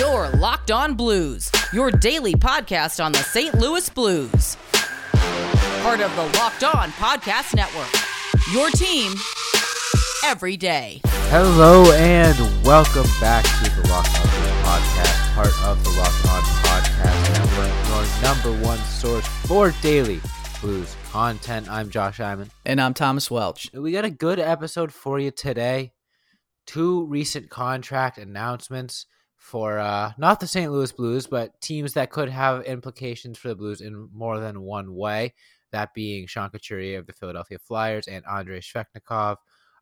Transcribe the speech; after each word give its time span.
Your 0.00 0.30
Locked 0.30 0.70
On 0.70 0.94
Blues, 0.94 1.52
your 1.74 1.90
daily 1.90 2.32
podcast 2.32 3.04
on 3.04 3.12
the 3.12 3.18
St. 3.18 3.54
Louis 3.54 3.86
Blues. 3.90 4.56
Part 5.12 6.00
of 6.00 6.16
the 6.16 6.22
Locked 6.38 6.64
On 6.64 6.90
Podcast 6.92 7.54
Network. 7.54 7.92
Your 8.50 8.70
team 8.70 9.12
every 10.24 10.56
day. 10.56 11.02
Hello 11.28 11.92
and 11.92 12.34
welcome 12.64 13.04
back 13.20 13.44
to 13.62 13.70
the 13.78 13.86
Locked 13.90 14.16
On 14.16 14.22
Blues 14.22 14.64
podcast, 14.64 15.34
part 15.34 15.64
of 15.66 15.84
the 15.84 15.90
Locked 15.90 16.28
On 16.28 16.42
Podcast 16.64 17.32
Network, 17.34 17.88
your 17.88 18.22
number 18.22 18.66
one 18.66 18.78
source 18.78 19.26
for 19.26 19.74
daily 19.82 20.22
blues 20.62 20.96
content. 21.10 21.68
I'm 21.70 21.90
Josh 21.90 22.16
Hyman. 22.16 22.50
And 22.64 22.80
I'm 22.80 22.94
Thomas 22.94 23.30
Welch. 23.30 23.70
We 23.74 23.92
got 23.92 24.06
a 24.06 24.10
good 24.10 24.38
episode 24.38 24.94
for 24.94 25.20
you 25.20 25.30
today. 25.30 25.92
Two 26.64 27.04
recent 27.04 27.50
contract 27.50 28.16
announcements 28.16 29.04
for 29.40 29.78
uh, 29.78 30.12
not 30.18 30.38
the 30.38 30.46
St. 30.46 30.70
Louis 30.70 30.92
Blues, 30.92 31.26
but 31.26 31.58
teams 31.62 31.94
that 31.94 32.10
could 32.10 32.28
have 32.28 32.62
implications 32.64 33.38
for 33.38 33.48
the 33.48 33.56
Blues 33.56 33.80
in 33.80 34.08
more 34.12 34.38
than 34.38 34.60
one 34.60 34.94
way. 34.94 35.34
That 35.72 35.94
being 35.94 36.26
Sean 36.26 36.50
Couturier 36.50 36.98
of 36.98 37.06
the 37.06 37.14
Philadelphia 37.14 37.58
Flyers 37.58 38.06
and 38.06 38.22
Andrei 38.30 38.60
Svechnikov 38.60 39.36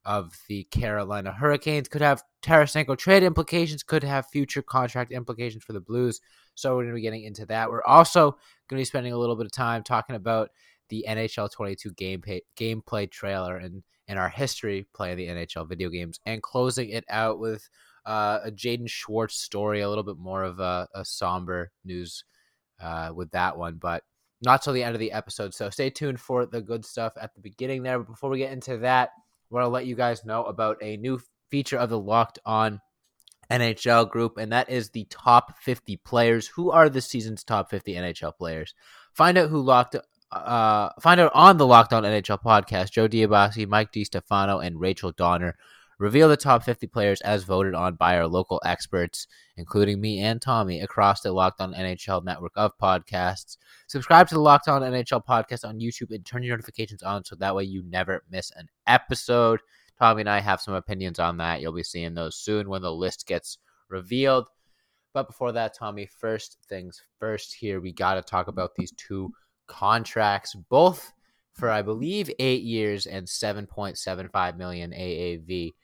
of 0.04 0.32
the 0.46 0.62
Carolina 0.70 1.32
Hurricanes. 1.32 1.88
Could 1.88 2.02
have 2.02 2.22
Tarasenko 2.40 2.96
trade 2.96 3.24
implications, 3.24 3.82
could 3.82 4.04
have 4.04 4.28
future 4.28 4.62
contract 4.62 5.10
implications 5.10 5.64
for 5.64 5.72
the 5.72 5.80
Blues. 5.80 6.20
So 6.54 6.76
we're 6.76 6.84
going 6.84 6.94
to 6.94 6.96
be 6.96 7.02
getting 7.02 7.24
into 7.24 7.44
that. 7.46 7.68
We're 7.68 7.84
also 7.84 8.30
going 8.68 8.78
to 8.78 8.82
be 8.82 8.84
spending 8.84 9.12
a 9.12 9.18
little 9.18 9.36
bit 9.36 9.46
of 9.46 9.52
time 9.52 9.82
talking 9.82 10.14
about 10.14 10.50
the 10.88 11.04
NHL 11.08 11.50
22 11.50 11.90
gameplay 11.94 12.40
gameplay 12.56 13.10
trailer 13.10 13.56
and 13.56 13.82
and 14.06 14.18
our 14.18 14.30
history 14.30 14.86
playing 14.94 15.16
the 15.16 15.26
NHL 15.26 15.68
video 15.68 15.90
games, 15.90 16.20
and 16.24 16.42
closing 16.42 16.88
it 16.90 17.04
out 17.10 17.40
with 17.40 17.68
uh, 18.08 18.40
a 18.44 18.50
Jaden 18.50 18.88
Schwartz 18.88 19.36
story, 19.36 19.82
a 19.82 19.88
little 19.88 20.02
bit 20.02 20.16
more 20.16 20.42
of 20.42 20.60
a, 20.60 20.88
a 20.94 21.04
somber 21.04 21.70
news 21.84 22.24
uh, 22.80 23.10
with 23.14 23.30
that 23.32 23.58
one, 23.58 23.76
but 23.76 24.02
not 24.42 24.62
till 24.62 24.72
the 24.72 24.82
end 24.82 24.94
of 24.94 25.00
the 25.00 25.12
episode. 25.12 25.52
So 25.52 25.68
stay 25.68 25.90
tuned 25.90 26.18
for 26.18 26.46
the 26.46 26.62
good 26.62 26.86
stuff 26.86 27.12
at 27.20 27.34
the 27.34 27.42
beginning 27.42 27.82
there. 27.82 27.98
But 27.98 28.08
before 28.08 28.30
we 28.30 28.38
get 28.38 28.52
into 28.52 28.78
that, 28.78 29.10
I 29.10 29.54
want 29.54 29.64
to 29.64 29.68
let 29.68 29.84
you 29.84 29.94
guys 29.94 30.24
know 30.24 30.44
about 30.44 30.78
a 30.80 30.96
new 30.96 31.20
feature 31.50 31.76
of 31.76 31.90
the 31.90 31.98
Locked 31.98 32.38
On 32.46 32.80
NHL 33.50 34.08
group, 34.08 34.38
and 34.38 34.52
that 34.52 34.70
is 34.70 34.88
the 34.88 35.06
top 35.10 35.58
50 35.60 35.98
players. 35.98 36.46
Who 36.46 36.70
are 36.70 36.88
the 36.88 37.02
season's 37.02 37.44
top 37.44 37.68
50 37.68 37.92
NHL 37.94 38.36
players? 38.38 38.74
Find 39.12 39.36
out 39.36 39.50
who 39.50 39.60
locked 39.60 39.96
uh, 40.30 40.90
find 41.00 41.20
out 41.20 41.32
on 41.34 41.58
the 41.58 41.66
Locked 41.66 41.92
On 41.92 42.04
NHL 42.04 42.42
podcast. 42.42 42.92
Joe 42.92 43.08
Diabasi, 43.08 43.68
Mike 43.68 43.92
DiStefano, 43.92 44.64
and 44.64 44.80
Rachel 44.80 45.12
Donner 45.12 45.56
reveal 45.98 46.28
the 46.28 46.36
top 46.36 46.62
50 46.62 46.86
players 46.86 47.20
as 47.22 47.44
voted 47.44 47.74
on 47.74 47.96
by 47.96 48.16
our 48.16 48.26
local 48.26 48.60
experts, 48.64 49.26
including 49.56 50.00
me 50.00 50.20
and 50.20 50.40
Tommy, 50.40 50.80
across 50.80 51.20
the 51.20 51.32
Locked 51.32 51.60
On 51.60 51.74
NHL 51.74 52.24
network 52.24 52.52
of 52.56 52.72
podcasts. 52.80 53.56
Subscribe 53.88 54.28
to 54.28 54.34
the 54.34 54.40
Locked 54.40 54.68
On 54.68 54.82
NHL 54.82 55.24
podcast 55.26 55.68
on 55.68 55.80
YouTube 55.80 56.14
and 56.14 56.24
turn 56.24 56.42
your 56.42 56.56
notifications 56.56 57.02
on 57.02 57.24
so 57.24 57.36
that 57.36 57.54
way 57.54 57.64
you 57.64 57.82
never 57.88 58.22
miss 58.30 58.52
an 58.56 58.68
episode. 58.86 59.60
Tommy 59.98 60.20
and 60.20 60.30
I 60.30 60.38
have 60.40 60.60
some 60.60 60.74
opinions 60.74 61.18
on 61.18 61.36
that. 61.38 61.60
You'll 61.60 61.72
be 61.72 61.82
seeing 61.82 62.14
those 62.14 62.36
soon 62.36 62.68
when 62.68 62.82
the 62.82 62.92
list 62.92 63.26
gets 63.26 63.58
revealed. 63.88 64.46
But 65.12 65.26
before 65.26 65.52
that, 65.52 65.74
Tommy, 65.74 66.06
first 66.06 66.58
things 66.68 67.02
first 67.18 67.54
here, 67.54 67.80
we 67.80 67.92
got 67.92 68.14
to 68.14 68.22
talk 68.22 68.46
about 68.46 68.76
these 68.76 68.92
two 68.92 69.32
contracts, 69.66 70.54
both 70.54 71.12
for 71.52 71.70
I 71.70 71.82
believe 71.82 72.30
eight 72.38 72.62
years 72.62 73.06
and 73.06 73.26
7.75 73.26 74.56
million 74.56 74.92
AAV. 74.92 75.74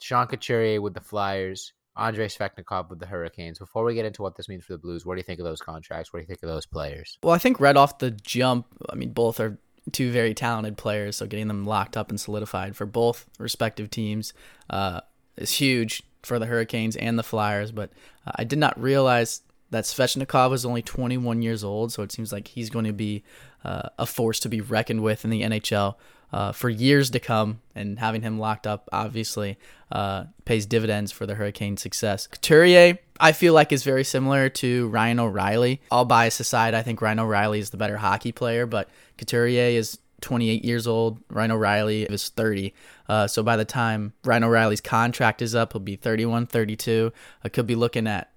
Sean 0.00 0.26
Couturier 0.26 0.80
with 0.80 0.94
the 0.94 1.00
Flyers, 1.00 1.72
Andrei 1.96 2.26
Svechnikov 2.26 2.88
with 2.88 2.98
the 2.98 3.06
Hurricanes. 3.06 3.58
Before 3.58 3.84
we 3.84 3.94
get 3.94 4.06
into 4.06 4.22
what 4.22 4.36
this 4.36 4.48
means 4.48 4.64
for 4.64 4.72
the 4.72 4.78
Blues, 4.78 5.04
what 5.04 5.14
do 5.14 5.18
you 5.18 5.24
think 5.24 5.40
of 5.40 5.44
those 5.44 5.60
contracts? 5.60 6.12
What 6.12 6.20
do 6.20 6.22
you 6.22 6.26
think 6.26 6.42
of 6.42 6.48
those 6.48 6.66
players? 6.66 7.18
Well, 7.22 7.34
I 7.34 7.38
think 7.38 7.60
right 7.60 7.76
off 7.76 7.98
the 7.98 8.10
jump, 8.10 8.66
I 8.88 8.94
mean, 8.94 9.12
both 9.12 9.40
are 9.40 9.58
two 9.92 10.10
very 10.10 10.34
talented 10.34 10.76
players, 10.76 11.16
so 11.16 11.26
getting 11.26 11.48
them 11.48 11.64
locked 11.64 11.96
up 11.96 12.10
and 12.10 12.20
solidified 12.20 12.76
for 12.76 12.86
both 12.86 13.26
respective 13.38 13.90
teams 13.90 14.32
uh, 14.68 15.00
is 15.36 15.52
huge 15.52 16.02
for 16.22 16.38
the 16.38 16.46
Hurricanes 16.46 16.96
and 16.96 17.18
the 17.18 17.22
Flyers. 17.22 17.72
But 17.72 17.90
uh, 18.26 18.32
I 18.36 18.44
did 18.44 18.58
not 18.58 18.80
realize 18.80 19.42
that 19.70 19.84
Svechnikov 19.84 20.52
is 20.52 20.66
only 20.66 20.82
21 20.82 21.42
years 21.42 21.62
old, 21.62 21.92
so 21.92 22.02
it 22.02 22.12
seems 22.12 22.32
like 22.32 22.48
he's 22.48 22.70
going 22.70 22.84
to 22.84 22.92
be 22.92 23.22
uh, 23.64 23.88
a 23.98 24.06
force 24.06 24.40
to 24.40 24.48
be 24.48 24.60
reckoned 24.60 25.02
with 25.02 25.24
in 25.24 25.30
the 25.30 25.42
NHL 25.42 25.94
uh, 26.32 26.52
for 26.52 26.68
years 26.68 27.10
to 27.10 27.20
come. 27.20 27.60
And 27.74 27.98
having 27.98 28.22
him 28.22 28.38
locked 28.38 28.66
up 28.66 28.88
obviously 28.92 29.58
uh, 29.90 30.24
pays 30.44 30.66
dividends 30.66 31.12
for 31.12 31.26
the 31.26 31.34
Hurricane 31.34 31.76
success. 31.76 32.26
Couturier, 32.26 32.98
I 33.18 33.32
feel 33.32 33.54
like, 33.54 33.72
is 33.72 33.84
very 33.84 34.04
similar 34.04 34.48
to 34.48 34.88
Ryan 34.88 35.20
O'Reilly. 35.20 35.80
All 35.90 36.04
bias 36.04 36.40
aside, 36.40 36.74
I 36.74 36.82
think 36.82 37.00
Ryan 37.00 37.20
O'Reilly 37.20 37.58
is 37.58 37.70
the 37.70 37.76
better 37.76 37.96
hockey 37.96 38.32
player, 38.32 38.66
but 38.66 38.88
Couturier 39.18 39.78
is 39.78 39.98
28 40.20 40.64
years 40.64 40.86
old. 40.86 41.18
Ryan 41.30 41.52
O'Reilly 41.52 42.02
is 42.02 42.28
30. 42.28 42.74
Uh, 43.08 43.26
so 43.26 43.42
by 43.42 43.56
the 43.56 43.64
time 43.64 44.12
Ryan 44.24 44.44
O'Reilly's 44.44 44.80
contract 44.80 45.42
is 45.42 45.54
up, 45.54 45.72
he'll 45.72 45.80
be 45.80 45.96
31, 45.96 46.46
32. 46.46 47.12
I 47.42 47.48
could 47.48 47.66
be 47.66 47.74
looking 47.74 48.06
at 48.06 48.30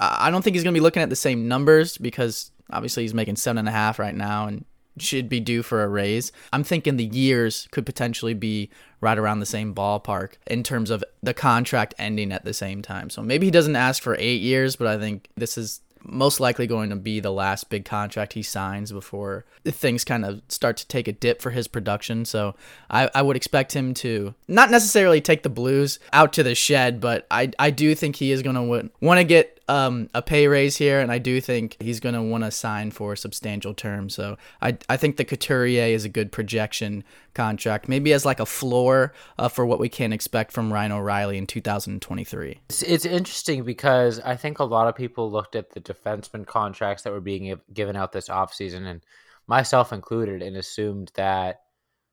I 0.00 0.30
don't 0.30 0.42
think 0.42 0.54
he's 0.54 0.64
going 0.64 0.72
to 0.72 0.78
be 0.78 0.82
looking 0.82 1.02
at 1.02 1.10
the 1.10 1.16
same 1.16 1.46
numbers 1.46 1.98
because 1.98 2.52
obviously 2.70 3.02
he's 3.02 3.12
making 3.12 3.36
seven 3.36 3.58
and 3.58 3.68
a 3.68 3.72
half 3.72 3.98
right 3.98 4.14
now 4.14 4.46
and 4.46 4.64
should 4.98 5.28
be 5.28 5.40
due 5.40 5.62
for 5.62 5.82
a 5.82 5.88
raise. 5.88 6.32
I'm 6.52 6.64
thinking 6.64 6.96
the 6.96 7.04
years 7.04 7.68
could 7.70 7.86
potentially 7.86 8.34
be 8.34 8.70
right 9.00 9.18
around 9.18 9.40
the 9.40 9.46
same 9.46 9.74
ballpark 9.74 10.34
in 10.46 10.62
terms 10.62 10.90
of 10.90 11.04
the 11.22 11.34
contract 11.34 11.94
ending 11.98 12.32
at 12.32 12.44
the 12.44 12.54
same 12.54 12.82
time. 12.82 13.10
So 13.10 13.22
maybe 13.22 13.46
he 13.46 13.50
doesn't 13.50 13.76
ask 13.76 14.02
for 14.02 14.16
eight 14.18 14.40
years, 14.40 14.76
but 14.76 14.86
I 14.86 14.98
think 14.98 15.28
this 15.36 15.56
is 15.56 15.80
most 16.02 16.40
likely 16.40 16.66
going 16.66 16.90
to 16.90 16.96
be 16.96 17.20
the 17.20 17.32
last 17.32 17.68
big 17.68 17.84
contract 17.84 18.32
he 18.32 18.42
signs 18.42 18.92
before 18.92 19.44
things 19.64 20.04
kind 20.04 20.24
of 20.24 20.40
start 20.48 20.76
to 20.78 20.86
take 20.86 21.06
a 21.08 21.12
dip 21.12 21.42
for 21.42 21.50
his 21.50 21.68
production. 21.68 22.24
So 22.24 22.54
I, 22.88 23.10
I 23.14 23.22
would 23.22 23.36
expect 23.36 23.74
him 23.74 23.94
to 23.94 24.34
not 24.48 24.70
necessarily 24.70 25.20
take 25.20 25.42
the 25.42 25.50
Blues 25.50 25.98
out 26.12 26.32
to 26.34 26.42
the 26.42 26.54
shed, 26.54 27.00
but 27.00 27.26
I, 27.30 27.50
I 27.58 27.70
do 27.70 27.94
think 27.94 28.16
he 28.16 28.32
is 28.32 28.42
going 28.42 28.56
to 28.56 28.90
want 29.00 29.18
to 29.18 29.24
get 29.24 29.59
um, 29.70 30.10
a 30.14 30.20
pay 30.20 30.48
raise 30.48 30.76
here, 30.76 30.98
and 30.98 31.12
I 31.12 31.18
do 31.18 31.40
think 31.40 31.76
he's 31.78 32.00
going 32.00 32.16
to 32.16 32.22
want 32.22 32.42
to 32.42 32.50
sign 32.50 32.90
for 32.90 33.14
substantial 33.14 33.72
terms. 33.72 34.16
So 34.16 34.36
I, 34.60 34.76
I 34.88 34.96
think 34.96 35.16
the 35.16 35.24
Couturier 35.24 35.94
is 35.94 36.04
a 36.04 36.08
good 36.08 36.32
projection 36.32 37.04
contract, 37.34 37.88
maybe 37.88 38.12
as 38.12 38.26
like 38.26 38.40
a 38.40 38.46
floor 38.46 39.12
uh, 39.38 39.48
for 39.48 39.64
what 39.64 39.78
we 39.78 39.88
can 39.88 40.12
expect 40.12 40.50
from 40.50 40.72
Ryan 40.72 40.90
O'Reilly 40.90 41.38
in 41.38 41.46
2023. 41.46 42.60
It's, 42.68 42.82
it's 42.82 43.06
interesting 43.06 43.62
because 43.62 44.18
I 44.18 44.34
think 44.34 44.58
a 44.58 44.64
lot 44.64 44.88
of 44.88 44.96
people 44.96 45.30
looked 45.30 45.54
at 45.54 45.70
the 45.70 45.80
defenseman 45.80 46.44
contracts 46.44 47.04
that 47.04 47.12
were 47.12 47.20
being 47.20 47.56
given 47.72 47.94
out 47.94 48.10
this 48.10 48.28
offseason, 48.28 48.86
and 48.86 49.04
myself 49.46 49.92
included, 49.92 50.42
and 50.42 50.56
assumed 50.56 51.12
that 51.14 51.60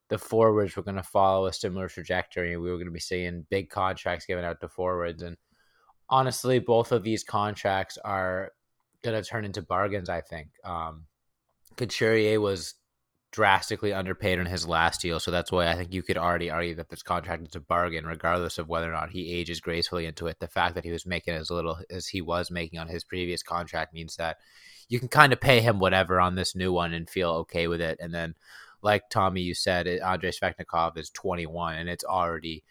the 0.09 0.19
forwards 0.19 0.75
were 0.75 0.83
going 0.83 0.95
to 0.95 1.03
follow 1.03 1.47
a 1.47 1.53
similar 1.53 1.89
trajectory 1.89 2.55
we 2.55 2.69
were 2.69 2.77
going 2.77 2.85
to 2.85 2.91
be 2.91 2.99
seeing 2.99 3.45
big 3.49 3.69
contracts 3.69 4.25
given 4.25 4.45
out 4.45 4.61
to 4.61 4.69
forwards 4.69 5.21
and 5.21 5.35
honestly, 6.09 6.59
both 6.59 6.91
of 6.91 7.03
these 7.03 7.23
contracts 7.23 7.97
are 8.03 8.51
going 9.03 9.21
to 9.21 9.27
turn 9.27 9.45
into 9.45 9.61
bargains. 9.61 10.09
I 10.09 10.21
think 10.21 10.49
um, 10.63 11.05
Couturier 11.75 12.39
was 12.39 12.75
drastically 13.31 13.93
underpaid 13.93 14.39
on 14.39 14.45
his 14.45 14.67
last 14.67 15.01
deal, 15.01 15.19
so 15.19 15.31
that's 15.31 15.51
why 15.51 15.67
I 15.67 15.75
think 15.75 15.93
you 15.93 16.03
could 16.03 16.17
already 16.17 16.49
argue 16.49 16.75
that 16.75 16.89
this 16.89 17.03
contract 17.03 17.47
is 17.47 17.55
a 17.55 17.59
bargain, 17.59 18.05
regardless 18.05 18.57
of 18.57 18.69
whether 18.69 18.89
or 18.89 18.93
not 18.93 19.11
he 19.11 19.33
ages 19.33 19.59
gracefully 19.59 20.05
into 20.05 20.27
it. 20.27 20.39
The 20.39 20.47
fact 20.47 20.75
that 20.75 20.85
he 20.85 20.91
was 20.91 21.05
making 21.05 21.33
as 21.33 21.51
little 21.51 21.79
as 21.89 22.07
he 22.07 22.21
was 22.21 22.49
making 22.49 22.79
on 22.79 22.87
his 22.87 23.03
previous 23.03 23.43
contract 23.43 23.93
means 23.93 24.15
that 24.15 24.37
you 24.89 24.99
can 24.99 25.09
kind 25.09 25.33
of 25.33 25.41
pay 25.41 25.59
him 25.61 25.79
whatever 25.79 26.19
on 26.19 26.35
this 26.35 26.55
new 26.55 26.71
one 26.71 26.93
and 26.93 27.09
feel 27.09 27.31
okay 27.31 27.67
with 27.67 27.81
it. 27.81 27.97
And 27.99 28.13
then, 28.13 28.35
like 28.81 29.09
Tommy, 29.09 29.41
you 29.41 29.53
said, 29.53 29.85
Andrei 29.85 30.31
Svechnikov 30.31 30.97
is 30.97 31.09
21 31.09 31.75
and 31.75 31.89
it's 31.89 32.05
already 32.05 32.63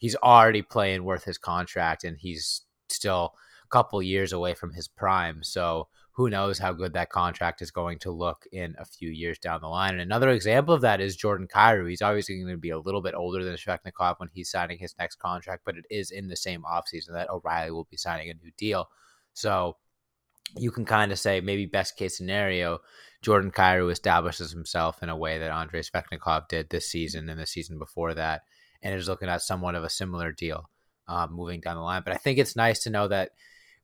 he's 0.00 0.16
already 0.16 0.62
playing 0.62 1.04
worth 1.04 1.24
his 1.24 1.38
contract, 1.38 2.02
and 2.02 2.18
he's 2.18 2.62
still 2.92 3.34
a 3.64 3.68
couple 3.68 4.02
years 4.02 4.32
away 4.32 4.54
from 4.54 4.72
his 4.72 4.88
prime. 4.88 5.42
So 5.42 5.88
who 6.12 6.28
knows 6.28 6.58
how 6.58 6.72
good 6.72 6.92
that 6.92 7.08
contract 7.08 7.62
is 7.62 7.70
going 7.70 7.98
to 8.00 8.10
look 8.10 8.44
in 8.52 8.74
a 8.78 8.84
few 8.84 9.08
years 9.08 9.38
down 9.38 9.60
the 9.60 9.68
line. 9.68 9.92
And 9.92 10.00
another 10.00 10.30
example 10.30 10.74
of 10.74 10.82
that 10.82 11.00
is 11.00 11.16
Jordan 11.16 11.48
Kyrou. 11.48 11.88
He's 11.88 12.02
obviously 12.02 12.36
going 12.36 12.52
to 12.52 12.58
be 12.58 12.70
a 12.70 12.78
little 12.78 13.00
bit 13.00 13.14
older 13.14 13.42
than 13.42 13.54
Svechnikov 13.54 14.16
when 14.18 14.28
he's 14.32 14.50
signing 14.50 14.78
his 14.78 14.94
next 14.98 15.16
contract, 15.16 15.62
but 15.64 15.76
it 15.76 15.86
is 15.88 16.10
in 16.10 16.28
the 16.28 16.36
same 16.36 16.62
offseason 16.62 17.12
that 17.12 17.30
O'Reilly 17.30 17.70
will 17.70 17.88
be 17.90 17.96
signing 17.96 18.28
a 18.28 18.34
new 18.34 18.50
deal. 18.58 18.88
So 19.32 19.76
you 20.58 20.70
can 20.70 20.84
kind 20.84 21.12
of 21.12 21.18
say 21.18 21.40
maybe 21.40 21.66
best 21.66 21.96
case 21.96 22.16
scenario, 22.16 22.80
Jordan 23.22 23.50
Kyrou 23.50 23.90
establishes 23.90 24.50
himself 24.50 25.02
in 25.02 25.08
a 25.08 25.16
way 25.16 25.38
that 25.38 25.50
Andrei 25.50 25.80
Svechnikov 25.80 26.48
did 26.48 26.70
this 26.70 26.90
season 26.90 27.28
and 27.28 27.40
the 27.40 27.46
season 27.46 27.78
before 27.78 28.14
that, 28.14 28.42
and 28.82 28.94
is 28.94 29.08
looking 29.08 29.28
at 29.28 29.42
somewhat 29.42 29.74
of 29.74 29.84
a 29.84 29.90
similar 29.90 30.32
deal 30.32 30.68
uh, 31.10 31.26
moving 31.30 31.60
down 31.60 31.76
the 31.76 31.82
line. 31.82 32.02
But 32.04 32.14
I 32.14 32.18
think 32.18 32.38
it's 32.38 32.56
nice 32.56 32.80
to 32.84 32.90
know 32.90 33.08
that 33.08 33.32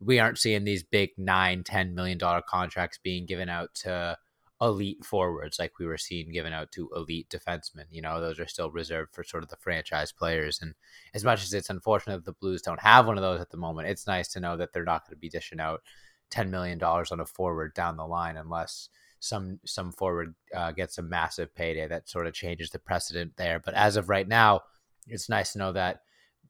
we 0.00 0.18
aren't 0.18 0.38
seeing 0.38 0.64
these 0.64 0.82
big 0.82 1.10
nine, 1.18 1.64
ten 1.64 1.94
million 1.94 2.18
dollar 2.18 2.42
contracts 2.46 2.98
being 3.02 3.26
given 3.26 3.48
out 3.48 3.74
to 3.82 4.16
elite 4.62 5.04
forwards 5.04 5.58
like 5.58 5.78
we 5.78 5.84
were 5.84 5.98
seeing 5.98 6.32
given 6.32 6.52
out 6.52 6.70
to 6.72 6.88
elite 6.94 7.28
defensemen. 7.28 7.84
You 7.90 8.00
know, 8.00 8.20
those 8.20 8.38
are 8.38 8.46
still 8.46 8.70
reserved 8.70 9.12
for 9.14 9.24
sort 9.24 9.42
of 9.42 9.50
the 9.50 9.56
franchise 9.56 10.12
players. 10.12 10.60
And 10.62 10.74
as 11.12 11.24
much 11.24 11.42
as 11.42 11.52
it's 11.52 11.68
unfortunate 11.68 12.18
that 12.18 12.24
the 12.24 12.32
Blues 12.32 12.62
don't 12.62 12.80
have 12.80 13.06
one 13.06 13.18
of 13.18 13.22
those 13.22 13.40
at 13.40 13.50
the 13.50 13.56
moment, 13.56 13.88
it's 13.88 14.06
nice 14.06 14.28
to 14.28 14.40
know 14.40 14.56
that 14.56 14.72
they're 14.72 14.84
not 14.84 15.06
going 15.06 15.16
to 15.16 15.20
be 15.20 15.28
dishing 15.28 15.60
out 15.60 15.82
ten 16.30 16.50
million 16.50 16.78
dollars 16.78 17.10
on 17.10 17.20
a 17.20 17.26
forward 17.26 17.74
down 17.74 17.96
the 17.96 18.06
line 18.06 18.36
unless 18.36 18.88
some 19.18 19.58
some 19.64 19.92
forward 19.92 20.34
uh, 20.54 20.72
gets 20.72 20.98
a 20.98 21.02
massive 21.02 21.54
payday 21.54 21.88
that 21.88 22.08
sort 22.08 22.26
of 22.26 22.34
changes 22.34 22.70
the 22.70 22.78
precedent 22.78 23.32
there. 23.36 23.58
But 23.58 23.74
as 23.74 23.96
of 23.96 24.08
right 24.08 24.28
now, 24.28 24.60
it's 25.08 25.28
nice 25.28 25.52
to 25.52 25.58
know 25.58 25.72
that 25.72 26.02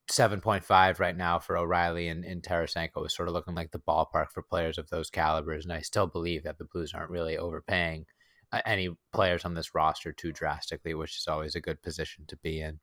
7.5 0.08 0.98
right 0.98 1.16
now 1.16 1.38
for 1.38 1.56
O'Reilly 1.56 2.08
and, 2.08 2.24
and 2.24 2.42
Tarasenko 2.42 3.04
is 3.06 3.14
sort 3.14 3.28
of 3.28 3.34
looking 3.34 3.54
like 3.54 3.72
the 3.72 3.78
ballpark 3.80 4.30
for 4.32 4.42
players 4.42 4.78
of 4.78 4.88
those 4.88 5.10
calibers. 5.10 5.64
And 5.64 5.72
I 5.72 5.80
still 5.80 6.06
believe 6.06 6.44
that 6.44 6.58
the 6.58 6.64
Blues 6.64 6.92
aren't 6.94 7.10
really 7.10 7.36
overpaying 7.36 8.06
uh, 8.52 8.60
any 8.64 8.90
players 9.12 9.44
on 9.44 9.54
this 9.54 9.74
roster 9.74 10.12
too 10.12 10.32
drastically, 10.32 10.94
which 10.94 11.16
is 11.16 11.26
always 11.26 11.54
a 11.54 11.60
good 11.60 11.82
position 11.82 12.24
to 12.28 12.36
be 12.36 12.60
in. 12.60 12.78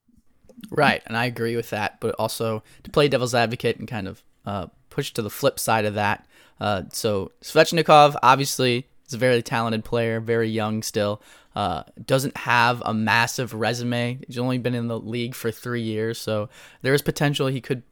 Right. 0.70 1.02
And 1.06 1.16
I 1.16 1.26
agree 1.26 1.56
with 1.56 1.70
that. 1.70 2.00
But 2.02 2.16
also 2.16 2.64
to 2.84 2.92
play 2.92 3.08
devil's 3.08 3.36
advocate 3.36 3.78
and 3.78 3.88
kind 3.88 4.08
of 4.08 4.24
uh, 4.46 4.68
push 4.90 5.14
to 5.14 5.22
the 5.22 5.30
flip 5.30 5.60
side 5.60 5.86
of 5.86 5.94
that. 5.94 6.28
Uh, 6.60 6.84
so 6.92 7.32
Svechnikov, 7.42 8.16
obviously, 8.22 8.88
is 9.08 9.14
a 9.14 9.18
very 9.18 9.42
talented 9.42 9.84
player, 9.84 10.20
very 10.20 10.50
young 10.50 10.84
still. 10.84 11.22
Uh, 11.56 11.84
doesn't 12.04 12.36
have 12.38 12.82
a 12.86 12.94
massive 12.94 13.54
resume. 13.54 14.20
He's 14.26 14.40
only 14.40 14.58
been 14.58 14.74
in 14.74 14.88
the 14.88 15.00
league 15.00 15.36
for 15.36 15.52
three 15.52 15.82
years, 15.82 16.18
so 16.18 16.50
there 16.82 16.94
is 16.94 17.02
potential 17.02 17.48
he 17.48 17.62
could 17.62 17.84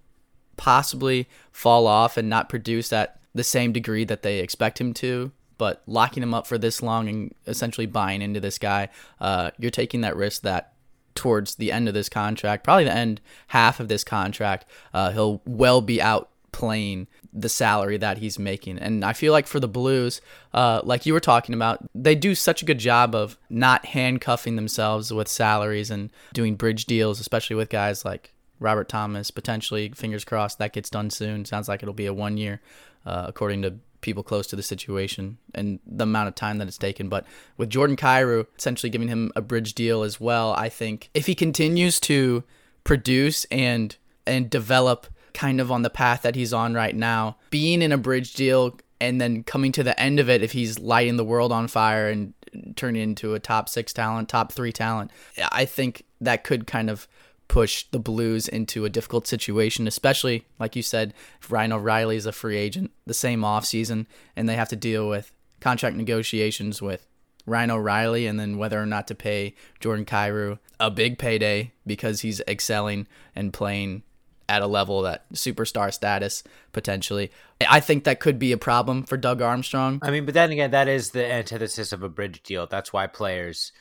possibly 0.57 1.27
fall 1.51 1.87
off 1.87 2.17
and 2.17 2.29
not 2.29 2.49
produce 2.49 2.91
at 2.91 3.19
the 3.33 3.43
same 3.43 3.71
degree 3.71 4.03
that 4.05 4.23
they 4.23 4.39
expect 4.39 4.81
him 4.81 4.93
to. 4.95 5.31
But 5.57 5.83
locking 5.85 6.23
him 6.23 6.33
up 6.33 6.47
for 6.47 6.57
this 6.57 6.81
long 6.81 7.07
and 7.07 7.35
essentially 7.45 7.85
buying 7.85 8.23
into 8.23 8.39
this 8.39 8.57
guy, 8.57 8.89
uh, 9.19 9.51
you're 9.59 9.69
taking 9.69 10.01
that 10.01 10.15
risk 10.15 10.41
that 10.41 10.73
towards 11.13 11.55
the 11.55 11.71
end 11.71 11.87
of 11.87 11.93
this 11.93 12.09
contract, 12.09 12.63
probably 12.63 12.85
the 12.85 12.95
end 12.95 13.21
half 13.47 13.79
of 13.79 13.87
this 13.87 14.03
contract, 14.03 14.65
uh, 14.91 15.11
he'll 15.11 15.41
well 15.45 15.81
be 15.81 16.01
out 16.01 16.31
playing 16.51 17.07
the 17.33 17.50
salary 17.50 17.98
that 17.98 18.18
he's 18.18 18.38
making. 18.38 18.77
And 18.77 19.06
I 19.06 19.13
feel 19.13 19.31
like 19.31 19.48
for 19.48 19.59
the 19.59 19.68
Blues, 19.68 20.21
uh, 20.53 20.81
like 20.83 21.06
you 21.06 21.13
were 21.13 21.19
talking 21.19 21.56
about, 21.56 21.80
they 21.95 22.15
do 22.15 22.36
such 22.36 22.62
a 22.62 22.65
good 22.65 22.80
job 22.80 23.15
of 23.15 23.38
not 23.50 23.86
handcuffing 23.86 24.56
themselves 24.56 25.13
with 25.13 25.27
salaries 25.27 25.89
and 25.89 26.09
doing 26.33 26.56
bridge 26.56 26.86
deals, 26.86 27.19
especially 27.19 27.56
with 27.56 27.69
guys 27.69 28.03
like 28.03 28.33
Robert 28.59 28.89
Thomas. 28.89 29.31
Potentially, 29.31 29.89
fingers 29.95 30.25
crossed, 30.25 30.59
that 30.59 30.74
gets 30.74 30.89
done 30.89 31.09
soon. 31.09 31.45
Sounds 31.45 31.68
like 31.68 31.81
it'll 31.81 31.94
be 31.94 32.06
a 32.06 32.13
one 32.13 32.38
year, 32.38 32.62
uh, 33.06 33.25
according 33.27 33.62
to 33.63 33.75
people 34.01 34.24
close 34.24 34.47
to 34.47 34.56
the 34.56 34.63
situation 34.63 35.38
and 35.54 35.80
the 35.86 36.04
amount 36.04 36.27
of 36.27 36.36
time 36.36 36.57
that 36.57 36.68
it's 36.68 36.77
taken. 36.77 37.07
But 37.07 37.25
with 37.57 37.69
Jordan 37.69 37.95
Kyrou 37.95 38.47
essentially 38.57 38.89
giving 38.89 39.07
him 39.07 39.31
a 39.36 39.42
bridge 39.42 39.74
deal 39.74 40.04
as 40.04 40.19
well, 40.19 40.54
I 40.54 40.69
think 40.69 41.09
if 41.13 41.27
he 41.27 41.36
continues 41.36 42.00
to 42.01 42.44
produce 42.83 43.45
and 43.45 43.95
and 44.25 44.50
develop 44.50 45.07
kind 45.33 45.62
of 45.62 45.72
on 45.72 45.81
the 45.81 45.89
path 45.89 46.22
that 46.24 46.36
he's 46.36 46.54
on 46.54 46.74
right 46.74 46.95
now, 46.95 47.38
being 47.50 47.81
in 47.81 47.92
a 47.92 47.98
bridge 47.98 48.33
deal 48.33 48.78
and 49.00 49.19
then 49.19 49.44
coming 49.44 49.72
to 49.72 49.83
the 49.83 50.00
end 50.00 50.19
of 50.19 50.30
it, 50.30 50.44
if 50.44 50.51
he's 50.51 50.80
lighting 50.80 51.18
the 51.18 51.25
world 51.25 51.51
on 51.51 51.68
fire 51.68 52.07
and 52.07 52.33
turning 52.75 53.01
into 53.01 53.33
a 53.33 53.39
top 53.39 53.69
six 53.69 53.94
talent, 53.94 54.30
top 54.30 54.51
three 54.51 54.72
talent, 54.72 55.12
I 55.51 55.66
think 55.66 56.06
that 56.19 56.44
could 56.44 56.68
kind 56.68 56.89
of 56.89 57.07
push 57.48 57.86
the 57.92 58.00
Blues 58.00 58.48
into 58.48 58.86
a 58.86 58.89
difficult 58.89 59.28
situation, 59.28 59.88
especially 59.88 60.45
like 60.60 60.75
you 60.75 60.81
said, 60.81 61.13
if 61.42 61.51
Ryan 61.51 61.74
O'Reilly 61.74 62.16
is 62.16 62.25
a 62.25 62.31
free 62.31 62.57
agent 62.57 62.92
the 63.06 63.13
same 63.13 63.42
offseason 63.42 64.06
and 64.36 64.48
they 64.48 64.56
have 64.56 64.69
to 64.69 64.75
deal 64.75 65.10
with 65.10 65.33
contract 65.60 65.98
negotiations 65.98 66.81
with 66.81 67.07
Ryan 67.45 67.72
O'Reilly 67.72 68.25
and 68.25 68.39
then 68.39 68.57
whether 68.57 68.81
or 68.81 68.86
not 68.86 69.07
to 69.07 69.16
pay 69.16 69.56
Jordan 69.80 70.06
Kyrou 70.06 70.60
a 70.80 70.89
big 70.89 71.18
payday 71.18 71.74
because 71.86 72.22
he's 72.22 72.39
excelling 72.48 73.07
and 73.36 73.51
playing 73.51 74.04
at 74.51 74.62
a 74.62 74.68
level 74.68 75.03
that 75.03 75.31
superstar 75.33 75.94
status 75.94 76.44
potentially. 76.74 77.31
I 77.69 77.80
think 77.80 78.03
that 78.03 78.19
could 78.19 78.38
be 78.38 78.51
a 78.51 78.57
problem 78.57 79.03
for 79.03 79.15
Doug 79.15 79.42
Armstrong. 79.42 80.00
I 80.01 80.12
mean, 80.12 80.25
but 80.25 80.33
then 80.33 80.51
again, 80.51 80.71
that 80.71 80.89
is 80.89 81.12
the 81.12 81.25
antithesis 81.25 81.94
of 81.94 82.03
a 82.03 82.09
bridge 82.09 82.44
deal. 82.44 82.68
That's 82.68 82.92
why 82.92 83.07
players 83.07 83.71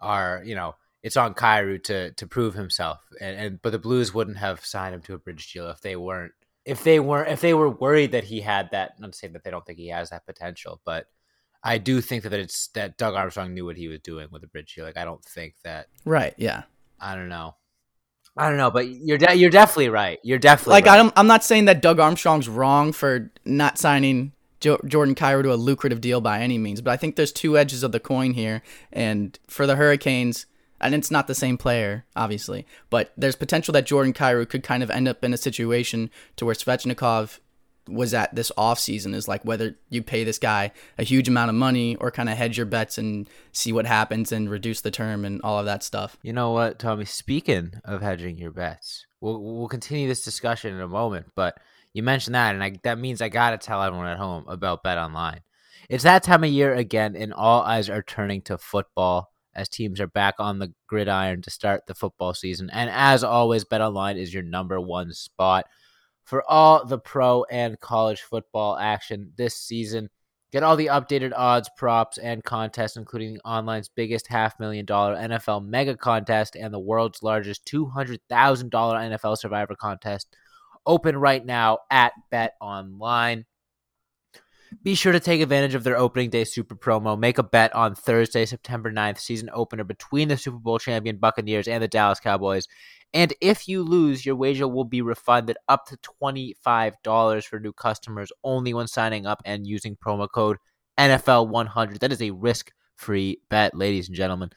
are, 0.00 0.40
you 0.42 0.54
know, 0.54 0.76
it's 1.02 1.18
on 1.18 1.34
Kyrou 1.34 1.84
to 1.84 2.12
to 2.12 2.26
prove 2.26 2.54
himself. 2.54 3.04
And, 3.20 3.38
and 3.38 3.62
but 3.62 3.72
the 3.72 3.78
Blues 3.78 4.14
wouldn't 4.14 4.38
have 4.38 4.64
signed 4.64 4.94
him 4.94 5.02
to 5.02 5.14
a 5.14 5.18
bridge 5.18 5.52
deal 5.52 5.68
if 5.68 5.82
they 5.82 5.94
weren't 5.94 6.32
if 6.64 6.82
they 6.82 6.98
weren't 7.00 7.30
if 7.30 7.42
they 7.42 7.52
were 7.52 7.68
worried 7.68 8.12
that 8.12 8.24
he 8.24 8.40
had 8.40 8.70
that. 8.70 8.98
Not 8.98 9.12
to 9.12 9.18
say 9.18 9.28
that 9.28 9.44
they 9.44 9.50
don't 9.50 9.66
think 9.66 9.78
he 9.78 9.88
has 9.88 10.08
that 10.08 10.24
potential, 10.24 10.80
but 10.86 11.06
I 11.62 11.76
do 11.76 12.00
think 12.00 12.22
that 12.22 12.32
it's 12.32 12.68
that 12.68 12.96
Doug 12.96 13.14
Armstrong 13.14 13.52
knew 13.52 13.66
what 13.66 13.76
he 13.76 13.88
was 13.88 14.00
doing 14.00 14.28
with 14.30 14.40
the 14.40 14.48
bridge 14.48 14.74
deal. 14.74 14.86
Like 14.86 14.96
I 14.96 15.04
don't 15.04 15.22
think 15.22 15.56
that. 15.64 15.88
Right. 16.06 16.32
Yeah. 16.38 16.62
I 16.98 17.14
don't 17.14 17.28
know. 17.28 17.56
I 18.36 18.48
don't 18.48 18.58
know, 18.58 18.70
but 18.70 18.88
you're 18.88 19.18
de- 19.18 19.34
you're 19.34 19.50
definitely 19.50 19.90
right. 19.90 20.18
You're 20.22 20.38
definitely 20.38 20.72
like 20.72 20.86
right. 20.86 20.98
I'm 20.98 21.12
I'm 21.16 21.26
not 21.26 21.44
saying 21.44 21.66
that 21.66 21.80
Doug 21.80 22.00
Armstrong's 22.00 22.48
wrong 22.48 22.92
for 22.92 23.30
not 23.44 23.78
signing 23.78 24.32
jo- 24.60 24.80
Jordan 24.86 25.14
Kyrou 25.14 25.42
to 25.44 25.52
a 25.52 25.56
lucrative 25.56 26.00
deal 26.00 26.20
by 26.20 26.40
any 26.40 26.58
means, 26.58 26.80
but 26.80 26.90
I 26.90 26.96
think 26.96 27.14
there's 27.14 27.32
two 27.32 27.56
edges 27.56 27.82
of 27.82 27.92
the 27.92 28.00
coin 28.00 28.34
here, 28.34 28.62
and 28.92 29.38
for 29.46 29.66
the 29.66 29.76
Hurricanes, 29.76 30.46
and 30.80 30.94
it's 30.96 31.12
not 31.12 31.28
the 31.28 31.34
same 31.34 31.56
player, 31.56 32.06
obviously, 32.16 32.66
but 32.90 33.12
there's 33.16 33.36
potential 33.36 33.72
that 33.72 33.86
Jordan 33.86 34.12
Kyrou 34.12 34.48
could 34.48 34.64
kind 34.64 34.82
of 34.82 34.90
end 34.90 35.06
up 35.06 35.22
in 35.22 35.32
a 35.32 35.38
situation 35.38 36.10
to 36.36 36.44
where 36.44 36.56
Svechnikov 36.56 37.38
was 37.88 38.14
at 38.14 38.34
this 38.34 38.50
off 38.56 38.78
season 38.78 39.14
is 39.14 39.28
like 39.28 39.44
whether 39.44 39.76
you 39.90 40.02
pay 40.02 40.24
this 40.24 40.38
guy 40.38 40.72
a 40.98 41.02
huge 41.02 41.28
amount 41.28 41.50
of 41.50 41.54
money 41.54 41.96
or 41.96 42.10
kind 42.10 42.28
of 42.28 42.36
hedge 42.36 42.56
your 42.56 42.66
bets 42.66 42.96
and 42.98 43.28
see 43.52 43.72
what 43.72 43.86
happens 43.86 44.32
and 44.32 44.50
reduce 44.50 44.80
the 44.80 44.90
term 44.90 45.24
and 45.24 45.40
all 45.42 45.58
of 45.58 45.66
that 45.66 45.82
stuff. 45.82 46.16
You 46.22 46.32
know 46.32 46.52
what, 46.52 46.78
Tommy? 46.78 47.04
Speaking 47.04 47.74
of 47.84 48.00
hedging 48.00 48.38
your 48.38 48.52
bets, 48.52 49.06
we'll 49.20 49.40
we'll 49.42 49.68
continue 49.68 50.08
this 50.08 50.24
discussion 50.24 50.74
in 50.74 50.80
a 50.80 50.88
moment. 50.88 51.26
But 51.34 51.58
you 51.92 52.02
mentioned 52.02 52.34
that, 52.34 52.54
and 52.54 52.64
I, 52.64 52.76
that 52.82 52.98
means 52.98 53.20
I 53.20 53.28
gotta 53.28 53.58
tell 53.58 53.82
everyone 53.82 54.08
at 54.08 54.18
home 54.18 54.44
about 54.48 54.82
Bet 54.82 54.98
Online. 54.98 55.40
It's 55.88 56.04
that 56.04 56.22
time 56.22 56.44
of 56.44 56.50
year 56.50 56.74
again, 56.74 57.14
and 57.16 57.32
all 57.34 57.62
eyes 57.62 57.90
are 57.90 58.02
turning 58.02 58.42
to 58.42 58.58
football 58.58 59.30
as 59.54 59.68
teams 59.68 60.00
are 60.00 60.08
back 60.08 60.36
on 60.38 60.58
the 60.58 60.72
gridiron 60.88 61.42
to 61.42 61.50
start 61.50 61.86
the 61.86 61.94
football 61.94 62.34
season. 62.34 62.70
And 62.70 62.90
as 62.90 63.22
always, 63.22 63.64
Bet 63.64 63.80
Online 63.80 64.16
is 64.16 64.32
your 64.32 64.42
number 64.42 64.80
one 64.80 65.12
spot 65.12 65.66
for 66.24 66.42
all 66.50 66.84
the 66.84 66.98
pro 66.98 67.44
and 67.44 67.78
college 67.80 68.22
football 68.22 68.76
action 68.76 69.32
this 69.36 69.56
season. 69.56 70.08
Get 70.52 70.62
all 70.62 70.76
the 70.76 70.86
updated 70.86 71.32
odds, 71.34 71.68
props, 71.76 72.16
and 72.16 72.44
contests, 72.44 72.96
including 72.96 73.40
online's 73.44 73.88
biggest 73.88 74.28
half 74.28 74.58
million 74.60 74.86
dollar 74.86 75.16
NFL 75.16 75.66
mega 75.66 75.96
contest 75.96 76.54
and 76.54 76.72
the 76.72 76.78
world's 76.78 77.22
largest 77.22 77.64
$200,000 77.66 78.20
NFL 78.70 79.36
survivor 79.36 79.74
contest. 79.74 80.28
Open 80.86 81.16
right 81.16 81.44
now 81.44 81.78
at 81.90 82.12
Bet 82.30 82.54
Online. 82.60 83.46
Be 84.82 84.94
sure 84.94 85.12
to 85.12 85.20
take 85.20 85.40
advantage 85.40 85.74
of 85.74 85.84
their 85.84 85.96
opening 85.96 86.30
day 86.30 86.44
super 86.44 86.74
promo. 86.74 87.18
Make 87.18 87.38
a 87.38 87.42
bet 87.42 87.74
on 87.74 87.94
Thursday, 87.94 88.44
September 88.44 88.90
9th, 88.90 89.18
season 89.18 89.50
opener 89.52 89.84
between 89.84 90.28
the 90.28 90.36
Super 90.36 90.58
Bowl 90.58 90.78
champion 90.78 91.16
Buccaneers 91.16 91.68
and 91.68 91.82
the 91.82 91.88
Dallas 91.88 92.20
Cowboys. 92.20 92.66
And 93.14 93.32
if 93.40 93.68
you 93.68 93.84
lose, 93.84 94.26
your 94.26 94.34
wager 94.34 94.66
will 94.66 94.84
be 94.84 95.00
refunded 95.00 95.56
up 95.68 95.86
to 95.86 95.96
$25 96.20 97.44
for 97.44 97.60
new 97.60 97.72
customers 97.72 98.32
only 98.42 98.74
when 98.74 98.88
signing 98.88 99.24
up 99.24 99.40
and 99.44 99.66
using 99.66 99.96
promo 99.96 100.28
code 100.28 100.56
NFL100. 100.98 102.00
That 102.00 102.10
is 102.10 102.20
a 102.20 102.32
risk 102.32 102.72
free 102.96 103.38
bet, 103.48 103.76
ladies 103.76 104.08
and 104.08 104.16
gentlemen. 104.16 104.50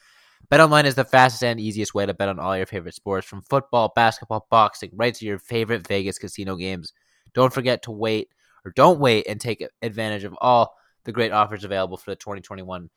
BetOnline 0.51 0.85
is 0.85 0.95
the 0.95 1.03
fastest 1.03 1.43
and 1.43 1.59
easiest 1.59 1.93
way 1.93 2.07
to 2.07 2.15
bet 2.15 2.29
on 2.29 2.39
all 2.39 2.57
your 2.57 2.65
favorite 2.65 2.95
sports 2.95 3.27
from 3.27 3.43
football, 3.43 3.91
basketball, 3.95 4.47
boxing, 4.49 4.89
right 4.95 5.13
to 5.13 5.25
your 5.25 5.37
favorite 5.37 5.85
Vegas 5.87 6.17
casino 6.17 6.55
games. 6.55 6.93
Don't 7.35 7.53
forget 7.53 7.83
to 7.83 7.91
wait 7.91 8.29
or 8.65 8.71
don't 8.71 8.99
wait 8.99 9.27
and 9.27 9.39
take 9.39 9.63
advantage 9.83 10.23
of 10.23 10.35
all 10.41 10.75
the 11.03 11.11
great 11.11 11.31
offers 11.31 11.63
available 11.63 11.97
for 11.97 12.09
the 12.09 12.15
2021 12.15 12.89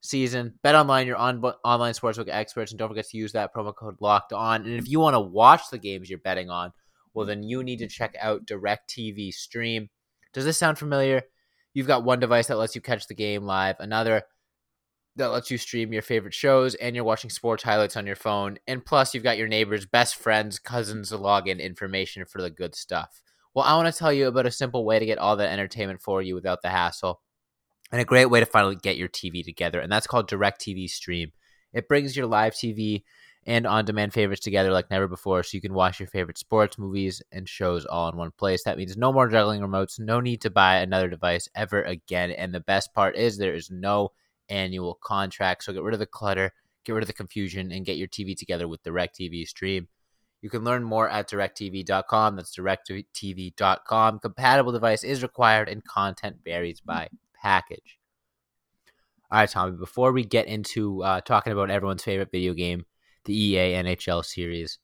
season. 0.00 0.54
Bet 0.62 0.74
online, 0.74 1.06
your 1.06 1.16
on- 1.16 1.42
online 1.64 1.94
sportsbook 1.94 2.28
experts, 2.28 2.72
and 2.72 2.78
don't 2.78 2.88
forget 2.88 3.08
to 3.08 3.16
use 3.16 3.32
that 3.32 3.54
promo 3.54 3.74
code 3.74 3.96
locked 4.00 4.32
on. 4.32 4.62
And 4.62 4.74
if 4.74 4.88
you 4.88 5.00
want 5.00 5.14
to 5.14 5.20
watch 5.20 5.70
the 5.70 5.78
games 5.78 6.08
you're 6.08 6.18
betting 6.18 6.50
on, 6.50 6.72
well, 7.14 7.26
then 7.26 7.42
you 7.42 7.62
need 7.62 7.78
to 7.78 7.88
check 7.88 8.14
out 8.20 8.46
DirecTV 8.46 9.32
Stream. 9.32 9.88
Does 10.32 10.44
this 10.44 10.58
sound 10.58 10.78
familiar? 10.78 11.22
You've 11.72 11.86
got 11.86 12.04
one 12.04 12.20
device 12.20 12.46
that 12.48 12.58
lets 12.58 12.74
you 12.74 12.80
catch 12.80 13.06
the 13.06 13.14
game 13.14 13.42
live, 13.42 13.76
another 13.80 14.22
that 15.16 15.28
lets 15.28 15.50
you 15.50 15.56
stream 15.56 15.92
your 15.92 16.02
favorite 16.02 16.34
shows, 16.34 16.74
and 16.74 16.94
you're 16.94 17.04
watching 17.04 17.30
sports 17.30 17.62
highlights 17.62 17.96
on 17.96 18.06
your 18.06 18.16
phone. 18.16 18.58
And 18.66 18.84
plus, 18.84 19.14
you've 19.14 19.24
got 19.24 19.38
your 19.38 19.48
neighbors, 19.48 19.86
best 19.86 20.16
friends, 20.16 20.58
cousins 20.58 21.10
login 21.10 21.58
information 21.58 22.26
for 22.26 22.42
the 22.42 22.50
good 22.50 22.74
stuff. 22.74 23.22
Well, 23.54 23.64
I 23.64 23.74
want 23.76 23.92
to 23.92 23.98
tell 23.98 24.12
you 24.12 24.26
about 24.26 24.44
a 24.44 24.50
simple 24.50 24.84
way 24.84 24.98
to 24.98 25.06
get 25.06 25.16
all 25.16 25.36
that 25.36 25.50
entertainment 25.50 26.02
for 26.02 26.20
you 26.20 26.34
without 26.34 26.60
the 26.60 26.68
hassle 26.68 27.22
and 27.92 28.00
a 28.00 28.04
great 28.04 28.26
way 28.26 28.40
to 28.40 28.46
finally 28.46 28.76
get 28.76 28.96
your 28.96 29.08
TV 29.08 29.44
together, 29.44 29.80
and 29.80 29.90
that's 29.90 30.06
called 30.06 30.28
DirecTV 30.28 30.88
Stream. 30.90 31.32
It 31.72 31.88
brings 31.88 32.16
your 32.16 32.26
live 32.26 32.54
TV 32.54 33.02
and 33.46 33.66
on 33.66 33.84
demand 33.84 34.12
favorites 34.12 34.42
together 34.42 34.72
like 34.72 34.90
never 34.90 35.06
before, 35.06 35.42
so 35.42 35.56
you 35.56 35.60
can 35.60 35.72
watch 35.72 36.00
your 36.00 36.08
favorite 36.08 36.38
sports, 36.38 36.78
movies, 36.78 37.22
and 37.30 37.48
shows 37.48 37.86
all 37.86 38.08
in 38.08 38.16
one 38.16 38.32
place. 38.32 38.64
That 38.64 38.76
means 38.76 38.96
no 38.96 39.12
more 39.12 39.28
juggling 39.28 39.60
remotes, 39.60 40.00
no 40.00 40.20
need 40.20 40.40
to 40.42 40.50
buy 40.50 40.78
another 40.78 41.08
device 41.08 41.48
ever 41.54 41.82
again. 41.82 42.32
And 42.32 42.52
the 42.52 42.60
best 42.60 42.92
part 42.92 43.16
is 43.16 43.38
there 43.38 43.54
is 43.54 43.70
no 43.70 44.10
annual 44.48 44.98
contract. 45.00 45.64
So 45.64 45.72
get 45.72 45.82
rid 45.82 45.94
of 45.94 46.00
the 46.00 46.06
clutter, 46.06 46.52
get 46.84 46.92
rid 46.92 47.04
of 47.04 47.08
the 47.08 47.12
confusion, 47.12 47.70
and 47.70 47.86
get 47.86 47.96
your 47.96 48.08
TV 48.08 48.36
together 48.36 48.66
with 48.66 48.82
DirecTV 48.82 49.46
Stream. 49.46 49.88
You 50.42 50.50
can 50.50 50.64
learn 50.64 50.84
more 50.84 51.08
at 51.08 51.28
directv.com. 51.30 52.36
That's 52.36 52.56
directv.com. 52.56 54.18
Compatible 54.18 54.72
device 54.72 55.04
is 55.04 55.22
required 55.22 55.68
and 55.68 55.84
content 55.84 56.38
varies 56.44 56.80
by 56.80 57.08
package. 57.42 57.98
All 59.30 59.40
right, 59.40 59.50
Tommy, 59.50 59.76
before 59.76 60.12
we 60.12 60.24
get 60.24 60.46
into 60.46 61.02
uh, 61.02 61.20
talking 61.20 61.52
about 61.52 61.70
everyone's 61.70 62.04
favorite 62.04 62.30
video 62.30 62.54
game, 62.54 62.86
the 63.24 63.36
EA 63.36 63.74
NHL 63.74 64.24
series, 64.24 64.78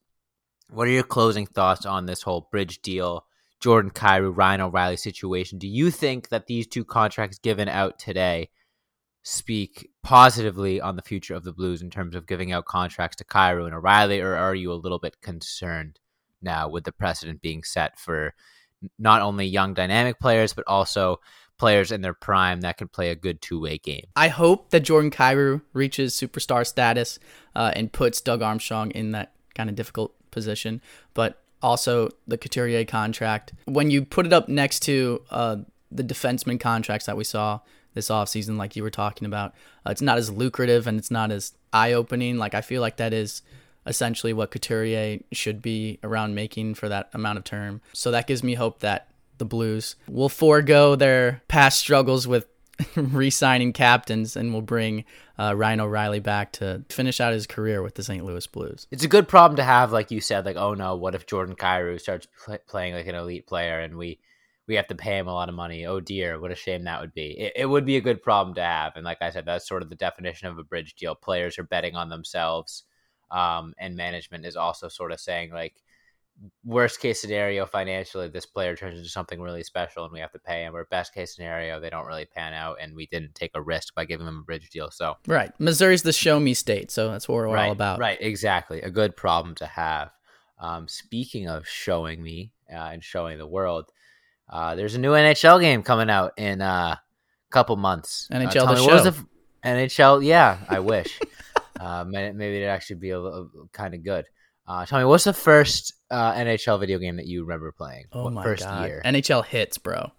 what 0.68 0.88
are 0.88 0.92
your 0.92 1.04
closing 1.04 1.46
thoughts 1.46 1.86
on 1.86 2.06
this 2.06 2.22
whole 2.22 2.48
bridge 2.50 2.82
deal, 2.82 3.26
Jordan 3.60 3.90
Kyrou, 3.90 4.36
Ryan 4.36 4.62
O'Reilly 4.62 4.96
situation? 4.96 5.58
Do 5.58 5.68
you 5.68 5.90
think 5.90 6.30
that 6.30 6.46
these 6.46 6.66
two 6.66 6.84
contracts 6.84 7.38
given 7.38 7.68
out 7.68 7.98
today 7.98 8.50
speak 9.22 9.90
positively 10.02 10.80
on 10.80 10.96
the 10.96 11.02
future 11.02 11.34
of 11.34 11.44
the 11.44 11.52
Blues 11.52 11.82
in 11.82 11.90
terms 11.90 12.16
of 12.16 12.26
giving 12.26 12.52
out 12.52 12.64
contracts 12.64 13.16
to 13.16 13.24
Kyrou 13.24 13.66
and 13.66 13.74
O'Reilly, 13.74 14.20
or 14.20 14.34
are 14.34 14.54
you 14.54 14.72
a 14.72 14.74
little 14.74 14.98
bit 14.98 15.20
concerned 15.20 16.00
now 16.40 16.68
with 16.68 16.84
the 16.84 16.92
precedent 16.92 17.40
being 17.40 17.62
set 17.62 17.98
for 17.98 18.34
not 18.98 19.22
only 19.22 19.46
young 19.46 19.74
dynamic 19.74 20.18
players, 20.18 20.52
but 20.52 20.64
also 20.66 21.20
players 21.62 21.92
in 21.92 22.00
their 22.00 22.12
prime 22.12 22.62
that 22.62 22.76
can 22.76 22.88
play 22.88 23.08
a 23.10 23.14
good 23.14 23.40
two 23.40 23.60
way 23.60 23.78
game. 23.78 24.04
I 24.16 24.26
hope 24.26 24.70
that 24.70 24.80
Jordan 24.80 25.12
Kyrou 25.12 25.62
reaches 25.72 26.12
superstar 26.12 26.66
status 26.66 27.20
uh, 27.54 27.70
and 27.76 27.92
puts 27.92 28.20
Doug 28.20 28.42
Armstrong 28.42 28.90
in 28.90 29.12
that 29.12 29.30
kind 29.54 29.70
of 29.70 29.76
difficult 29.76 30.12
position. 30.32 30.82
But 31.14 31.40
also 31.62 32.08
the 32.26 32.36
Couturier 32.36 32.84
contract, 32.84 33.52
when 33.66 33.92
you 33.92 34.04
put 34.04 34.26
it 34.26 34.32
up 34.32 34.48
next 34.48 34.80
to 34.80 35.22
uh, 35.30 35.58
the 35.92 36.02
defenseman 36.02 36.58
contracts 36.58 37.06
that 37.06 37.16
we 37.16 37.22
saw 37.22 37.60
this 37.94 38.08
offseason, 38.08 38.56
like 38.56 38.74
you 38.74 38.82
were 38.82 38.90
talking 38.90 39.24
about, 39.24 39.54
uh, 39.86 39.90
it's 39.90 40.02
not 40.02 40.18
as 40.18 40.32
lucrative 40.32 40.88
and 40.88 40.98
it's 40.98 41.12
not 41.12 41.30
as 41.30 41.52
eye 41.72 41.92
opening. 41.92 42.38
Like, 42.38 42.54
I 42.54 42.60
feel 42.60 42.80
like 42.80 42.96
that 42.96 43.12
is 43.12 43.40
essentially 43.86 44.32
what 44.32 44.50
Couturier 44.50 45.20
should 45.30 45.62
be 45.62 46.00
around 46.02 46.34
making 46.34 46.74
for 46.74 46.88
that 46.88 47.08
amount 47.14 47.38
of 47.38 47.44
term. 47.44 47.80
So 47.92 48.10
that 48.10 48.26
gives 48.26 48.42
me 48.42 48.54
hope 48.54 48.80
that 48.80 49.11
the 49.38 49.44
Blues 49.44 49.96
will 50.08 50.28
forego 50.28 50.94
their 50.94 51.42
past 51.48 51.78
struggles 51.78 52.26
with 52.26 52.46
re-signing 52.96 53.72
captains 53.72 54.36
and 54.36 54.52
will 54.52 54.62
bring 54.62 55.04
uh, 55.38 55.54
Ryan 55.56 55.80
O'Reilly 55.80 56.20
back 56.20 56.52
to 56.52 56.84
finish 56.88 57.20
out 57.20 57.32
his 57.32 57.46
career 57.46 57.82
with 57.82 57.94
the 57.94 58.02
St. 58.02 58.24
Louis 58.24 58.46
Blues. 58.46 58.86
It's 58.90 59.04
a 59.04 59.08
good 59.08 59.28
problem 59.28 59.56
to 59.56 59.64
have, 59.64 59.92
like 59.92 60.10
you 60.10 60.20
said. 60.20 60.44
Like, 60.44 60.56
oh 60.56 60.74
no, 60.74 60.96
what 60.96 61.14
if 61.14 61.26
Jordan 61.26 61.56
Kyrou 61.56 62.00
starts 62.00 62.26
pl- 62.44 62.58
playing 62.66 62.94
like 62.94 63.06
an 63.06 63.14
elite 63.14 63.46
player 63.46 63.80
and 63.80 63.96
we 63.96 64.20
we 64.68 64.76
have 64.76 64.86
to 64.86 64.94
pay 64.94 65.18
him 65.18 65.26
a 65.28 65.34
lot 65.34 65.48
of 65.48 65.54
money? 65.54 65.86
Oh 65.86 66.00
dear, 66.00 66.38
what 66.40 66.52
a 66.52 66.56
shame 66.56 66.84
that 66.84 67.00
would 67.00 67.14
be. 67.14 67.38
It, 67.38 67.52
it 67.56 67.66
would 67.66 67.84
be 67.84 67.96
a 67.96 68.02
good 68.02 68.22
problem 68.22 68.54
to 68.56 68.62
have, 68.62 68.92
and 68.96 69.04
like 69.04 69.18
I 69.20 69.30
said, 69.30 69.44
that's 69.44 69.68
sort 69.68 69.82
of 69.82 69.90
the 69.90 69.96
definition 69.96 70.48
of 70.48 70.58
a 70.58 70.64
bridge 70.64 70.94
deal. 70.94 71.14
Players 71.14 71.58
are 71.58 71.64
betting 71.64 71.96
on 71.96 72.08
themselves, 72.08 72.84
um, 73.30 73.74
and 73.78 73.96
management 73.96 74.46
is 74.46 74.56
also 74.56 74.88
sort 74.88 75.12
of 75.12 75.20
saying 75.20 75.50
like 75.52 75.74
worst 76.64 77.00
case 77.00 77.20
scenario 77.20 77.66
financially 77.66 78.28
this 78.28 78.46
player 78.46 78.74
turns 78.74 78.98
into 78.98 79.08
something 79.08 79.40
really 79.40 79.62
special 79.62 80.04
and 80.04 80.12
we 80.12 80.20
have 80.20 80.32
to 80.32 80.38
pay 80.38 80.64
him 80.64 80.74
or 80.74 80.86
best 80.86 81.14
case 81.14 81.34
scenario 81.34 81.78
they 81.78 81.90
don't 81.90 82.06
really 82.06 82.24
pan 82.24 82.52
out 82.52 82.76
and 82.80 82.94
we 82.94 83.06
didn't 83.06 83.34
take 83.34 83.52
a 83.54 83.62
risk 83.62 83.94
by 83.94 84.04
giving 84.04 84.26
them 84.26 84.38
a 84.38 84.44
bridge 84.44 84.68
deal. 84.70 84.90
So 84.90 85.14
right. 85.26 85.52
Missouri's 85.58 86.02
the 86.02 86.12
show 86.12 86.40
me 86.40 86.54
state 86.54 86.90
so 86.90 87.10
that's 87.10 87.28
what 87.28 87.36
we're 87.36 87.46
right, 87.48 87.66
all 87.66 87.72
about. 87.72 87.98
right 87.98 88.18
exactly. 88.20 88.80
A 88.82 88.90
good 88.90 89.16
problem 89.16 89.54
to 89.56 89.66
have. 89.66 90.10
Um, 90.58 90.88
speaking 90.88 91.48
of 91.48 91.66
showing 91.66 92.22
me 92.22 92.52
uh, 92.72 92.90
and 92.92 93.02
showing 93.02 93.38
the 93.38 93.46
world 93.46 93.90
uh, 94.48 94.74
there's 94.74 94.94
a 94.94 94.98
new 94.98 95.12
nhl 95.12 95.60
game 95.60 95.82
coming 95.82 96.10
out 96.10 96.32
in 96.36 96.60
uh, 96.60 96.96
a 96.96 97.00
couple 97.50 97.76
months. 97.76 98.28
Nhl 98.32 98.46
uh, 98.56 98.74
the 98.74 98.76
show. 98.76 99.02
The 99.02 99.08
f- 99.10 99.24
nhl 99.64 100.24
yeah 100.24 100.58
i 100.68 100.80
wish. 100.80 101.20
Uh, 101.80 102.04
maybe 102.04 102.58
it'd 102.58 102.68
actually 102.68 102.96
be 102.96 103.10
a, 103.10 103.18
a 103.18 103.48
kind 103.72 103.94
of 103.94 104.04
good. 104.04 104.24
Uh, 104.66 104.86
tell 104.86 104.98
me, 104.98 105.04
what's 105.04 105.24
the 105.24 105.32
first 105.32 105.94
uh, 106.12 106.34
NHL 106.34 106.78
video 106.78 106.98
game 106.98 107.16
that 107.16 107.26
you 107.26 107.42
remember 107.42 107.72
playing? 107.72 108.04
Oh 108.12 108.24
what 108.24 108.32
my 108.34 108.42
first 108.44 108.62
god, 108.62 108.86
year? 108.86 109.02
NHL 109.04 109.44
Hitz, 109.44 109.78
bro. 109.78 110.12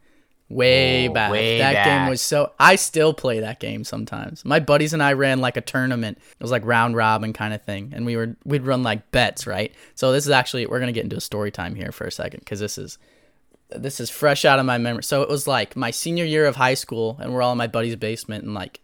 Way 0.50 1.08
Oh, 1.08 1.14
back. 1.14 1.32
way 1.32 1.58
that 1.60 1.74
back. 1.74 1.86
game 1.86 2.10
was 2.10 2.22
so. 2.22 2.52
I 2.60 2.76
still 2.76 3.14
play 3.14 3.40
that 3.40 3.60
game 3.60 3.84
sometimes. 3.84 4.44
My 4.46 4.60
buddies 4.60 4.94
and 4.94 5.02
I 5.02 5.14
ran 5.14 5.40
like 5.40 5.56
a 5.58 5.62
tournament. 5.62 6.18
It 6.18 6.44
was 6.44 6.52
like 6.52 6.66
round 6.66 6.96
robin 6.96 7.32
kind 7.34 7.54
of 7.54 7.64
thing, 7.64 7.92
and 7.96 8.06
we 8.06 8.16
were 8.18 8.36
we'd 8.44 8.64
run 8.64 8.84
like 8.84 9.10
bets, 9.12 9.48
right? 9.48 9.74
So 9.96 10.12
this 10.12 10.26
is 10.26 10.32
actually 10.32 10.66
we're 10.68 10.80
gonna 10.80 10.92
get 10.92 11.06
into 11.06 11.16
a 11.16 11.22
story 11.22 11.50
time 11.50 11.76
here 11.76 11.92
for 11.92 12.06
a 12.06 12.12
second 12.12 12.42
because 12.42 12.60
this 12.60 12.78
is 12.78 12.98
this 13.72 14.00
is 14.00 14.10
fresh 14.12 14.46
out 14.46 14.60
of 14.60 14.66
my 14.66 14.78
memory. 14.78 15.04
So 15.04 15.22
it 15.24 15.30
was 15.30 15.48
like 15.48 15.76
my 15.76 15.90
senior 15.92 16.26
year 16.26 16.46
of 16.46 16.58
high 16.58 16.76
school, 16.76 17.18
and 17.22 17.34
we're 17.34 17.42
all 17.42 17.54
in 17.54 17.58
my 17.58 17.68
buddy's 17.68 17.96
basement, 17.96 18.44
and 18.44 18.54
like 18.54 18.82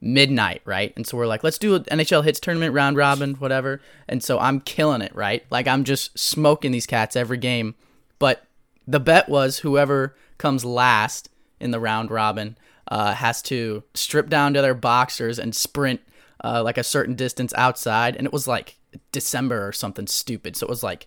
midnight, 0.00 0.62
right? 0.64 0.92
And 0.96 1.06
so 1.06 1.16
we're 1.16 1.26
like, 1.26 1.44
let's 1.44 1.58
do 1.58 1.74
an 1.74 1.84
NHL 1.84 2.24
Hitz 2.24 2.40
tournament, 2.40 2.74
round 2.74 2.96
robin, 2.96 3.34
whatever. 3.34 3.80
And 4.08 4.22
so 4.22 4.38
I'm 4.38 4.60
killing 4.60 5.02
it, 5.02 5.14
right? 5.14 5.44
Like 5.50 5.68
I'm 5.68 5.84
just 5.84 6.18
smoking 6.18 6.72
these 6.72 6.86
cats 6.86 7.16
every 7.16 7.38
game. 7.38 7.74
But 8.18 8.44
the 8.86 9.00
bet 9.00 9.28
was 9.28 9.58
whoever 9.58 10.16
comes 10.38 10.64
last 10.64 11.28
in 11.60 11.70
the 11.70 11.80
round 11.80 12.10
robin 12.10 12.56
uh, 12.88 13.14
has 13.14 13.42
to 13.42 13.82
strip 13.94 14.28
down 14.28 14.54
to 14.54 14.62
their 14.62 14.74
boxers 14.74 15.38
and 15.38 15.54
sprint 15.54 16.00
uh, 16.42 16.62
like 16.62 16.78
a 16.78 16.82
certain 16.82 17.14
distance 17.14 17.52
outside. 17.56 18.16
And 18.16 18.26
it 18.26 18.32
was 18.32 18.48
like 18.48 18.76
December 19.12 19.66
or 19.66 19.72
something 19.72 20.06
stupid. 20.06 20.56
So 20.56 20.66
it 20.66 20.70
was 20.70 20.82
like, 20.82 21.06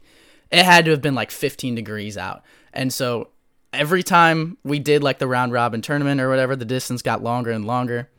it 0.52 0.64
had 0.64 0.86
to 0.86 0.92
have 0.92 1.02
been 1.02 1.16
like 1.16 1.32
15 1.32 1.76
degrees 1.76 2.18
out. 2.18 2.44
And 2.74 2.94
so 2.94 3.30
every 3.74 4.04
time 4.04 4.58
we 4.64 4.80
did 4.80 5.04
like 5.04 5.18
the 5.18 5.28
round 5.28 5.52
robin 5.52 5.82
tournament 5.82 6.22
or 6.22 6.30
whatever, 6.30 6.56
the 6.56 6.66
distance 6.66 7.02
got 7.02 7.24
longer 7.24 7.52
and 7.52 7.66
longer. 7.66 8.10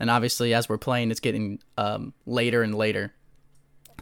And 0.00 0.10
obviously, 0.10 0.52
as 0.54 0.68
we're 0.68 0.78
playing, 0.78 1.10
it's 1.12 1.20
getting 1.20 1.60
um, 1.78 2.12
later 2.26 2.62
and 2.62 2.74
later. 2.74 3.12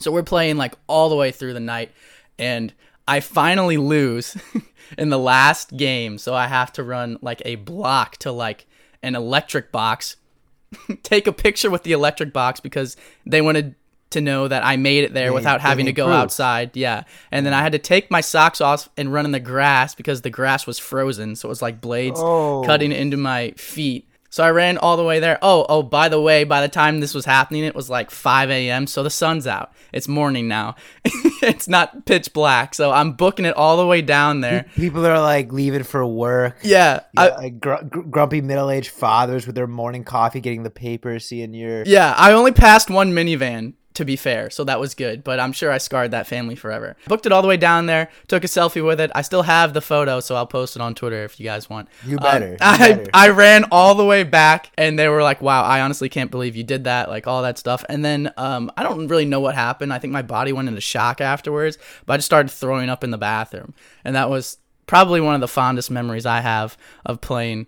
So 0.00 0.10
we're 0.12 0.22
playing 0.22 0.56
like 0.56 0.74
all 0.86 1.08
the 1.10 1.16
way 1.16 1.32
through 1.32 1.52
the 1.54 1.60
night, 1.60 1.90
and 2.38 2.72
I 3.06 3.20
finally 3.20 3.76
lose 3.76 4.36
in 4.98 5.10
the 5.10 5.18
last 5.18 5.76
game. 5.76 6.16
So 6.18 6.34
I 6.34 6.46
have 6.46 6.72
to 6.74 6.82
run 6.84 7.18
like 7.20 7.42
a 7.44 7.56
block 7.56 8.16
to 8.18 8.30
like 8.32 8.66
an 9.02 9.16
electric 9.16 9.72
box, 9.72 10.16
take 11.02 11.26
a 11.26 11.32
picture 11.32 11.68
with 11.70 11.82
the 11.82 11.92
electric 11.92 12.32
box 12.32 12.60
because 12.60 12.96
they 13.26 13.40
wanted 13.40 13.74
to 14.10 14.20
know 14.20 14.48
that 14.48 14.64
I 14.64 14.76
made 14.76 15.04
it 15.04 15.12
there 15.12 15.26
They- 15.30 15.34
without 15.34 15.60
having 15.60 15.86
to 15.86 15.92
go 15.92 16.06
proof. 16.06 16.16
outside. 16.16 16.76
Yeah. 16.76 17.02
And 17.30 17.44
then 17.44 17.52
I 17.52 17.60
had 17.60 17.72
to 17.72 17.78
take 17.78 18.10
my 18.10 18.20
socks 18.22 18.60
off 18.60 18.88
and 18.96 19.12
run 19.12 19.24
in 19.26 19.32
the 19.32 19.40
grass 19.40 19.94
because 19.94 20.22
the 20.22 20.30
grass 20.30 20.66
was 20.66 20.78
frozen. 20.78 21.36
So 21.36 21.48
it 21.48 21.50
was 21.50 21.60
like 21.60 21.80
blades 21.82 22.18
Oh. 22.22 22.62
cutting 22.64 22.92
into 22.92 23.16
my 23.18 23.50
feet. 23.58 24.08
So 24.30 24.44
I 24.44 24.50
ran 24.50 24.76
all 24.76 24.96
the 24.96 25.04
way 25.04 25.20
there. 25.20 25.38
Oh, 25.40 25.64
oh, 25.68 25.82
by 25.82 26.08
the 26.08 26.20
way, 26.20 26.44
by 26.44 26.60
the 26.60 26.68
time 26.68 27.00
this 27.00 27.14
was 27.14 27.24
happening, 27.24 27.64
it 27.64 27.74
was 27.74 27.88
like 27.88 28.10
5 28.10 28.50
a.m. 28.50 28.86
So 28.86 29.02
the 29.02 29.10
sun's 29.10 29.46
out. 29.46 29.72
It's 29.92 30.06
morning 30.06 30.48
now. 30.48 30.76
it's 31.42 31.66
not 31.66 32.04
pitch 32.04 32.32
black. 32.34 32.74
So 32.74 32.90
I'm 32.92 33.12
booking 33.12 33.46
it 33.46 33.56
all 33.56 33.78
the 33.78 33.86
way 33.86 34.02
down 34.02 34.42
there. 34.42 34.66
People 34.76 35.06
are 35.06 35.18
like 35.20 35.50
leaving 35.52 35.82
for 35.82 36.04
work. 36.06 36.58
Yeah. 36.62 37.00
Yeah, 37.14 37.22
I, 37.22 37.28
like 37.36 37.60
gr- 37.60 37.82
gr- 37.88 38.02
grumpy 38.02 38.42
middle-aged 38.42 38.90
fathers 38.90 39.46
with 39.46 39.54
their 39.56 39.66
morning 39.66 40.04
coffee, 40.04 40.40
getting 40.40 40.62
the 40.62 40.70
paper, 40.70 41.18
seeing 41.18 41.54
your. 41.54 41.84
yeah. 41.84 42.14
I 42.16 42.32
only 42.32 42.52
passed 42.52 42.90
one 42.90 43.12
minivan, 43.12 43.72
to 43.98 44.04
be 44.04 44.14
fair. 44.14 44.48
So 44.48 44.62
that 44.62 44.78
was 44.78 44.94
good. 44.94 45.24
But 45.24 45.40
I'm 45.40 45.50
sure 45.50 45.72
I 45.72 45.78
scarred 45.78 46.12
that 46.12 46.28
family 46.28 46.54
forever. 46.54 46.96
Booked 47.08 47.26
it 47.26 47.32
all 47.32 47.42
the 47.42 47.48
way 47.48 47.56
down 47.56 47.86
there. 47.86 48.10
Took 48.28 48.44
a 48.44 48.46
selfie 48.46 48.84
with 48.84 49.00
it. 49.00 49.10
I 49.12 49.22
still 49.22 49.42
have 49.42 49.74
the 49.74 49.80
photo. 49.80 50.20
So 50.20 50.36
I'll 50.36 50.46
post 50.46 50.76
it 50.76 50.82
on 50.82 50.94
Twitter 50.94 51.24
if 51.24 51.40
you 51.40 51.44
guys 51.44 51.68
want. 51.68 51.88
You 52.06 52.16
Um, 52.18 52.22
better, 52.22 52.50
you 52.50 52.56
I, 52.60 52.92
better. 52.92 53.10
I 53.12 53.28
ran 53.30 53.64
all 53.72 53.96
the 53.96 54.04
way 54.04 54.22
back 54.22 54.70
and 54.78 54.96
they 54.96 55.08
were 55.08 55.24
like, 55.24 55.42
wow, 55.42 55.64
I 55.64 55.80
honestly 55.80 56.08
can't 56.08 56.30
believe 56.30 56.54
you 56.54 56.62
did 56.62 56.84
that. 56.84 57.08
Like 57.08 57.26
all 57.26 57.42
that 57.42 57.58
stuff. 57.58 57.84
And 57.88 58.04
then 58.04 58.32
um, 58.36 58.70
I 58.76 58.84
don't 58.84 59.08
really 59.08 59.24
know 59.24 59.40
what 59.40 59.56
happened. 59.56 59.92
I 59.92 59.98
think 59.98 60.12
my 60.12 60.22
body 60.22 60.52
went 60.52 60.68
into 60.68 60.80
shock 60.80 61.20
afterwards, 61.20 61.76
but 62.06 62.12
I 62.12 62.16
just 62.18 62.26
started 62.26 62.50
throwing 62.50 62.88
up 62.88 63.02
in 63.02 63.10
the 63.10 63.18
bathroom. 63.18 63.74
And 64.04 64.14
that 64.14 64.30
was 64.30 64.58
probably 64.86 65.20
one 65.20 65.34
of 65.34 65.40
the 65.40 65.48
fondest 65.48 65.90
memories 65.90 66.24
I 66.24 66.40
have 66.40 66.78
of 67.04 67.20
playing 67.20 67.66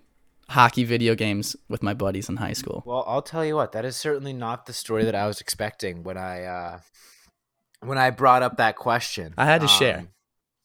hockey 0.51 0.83
video 0.83 1.15
games 1.15 1.55
with 1.69 1.81
my 1.81 1.93
buddies 1.93 2.29
in 2.29 2.37
high 2.37 2.53
school. 2.53 2.83
Well, 2.85 3.03
I'll 3.07 3.21
tell 3.21 3.45
you 3.45 3.55
what. 3.55 3.71
That 3.71 3.85
is 3.85 3.95
certainly 3.95 4.33
not 4.33 4.65
the 4.65 4.73
story 4.73 5.05
that 5.05 5.15
I 5.15 5.27
was 5.27 5.41
expecting 5.41 6.03
when 6.03 6.17
I 6.17 6.43
uh, 6.43 6.79
when 7.81 7.97
I 7.97 8.09
brought 8.11 8.43
up 8.43 8.57
that 8.57 8.75
question. 8.75 9.33
I 9.37 9.45
had 9.45 9.61
to 9.61 9.67
share. 9.67 9.99
Um, 9.99 10.09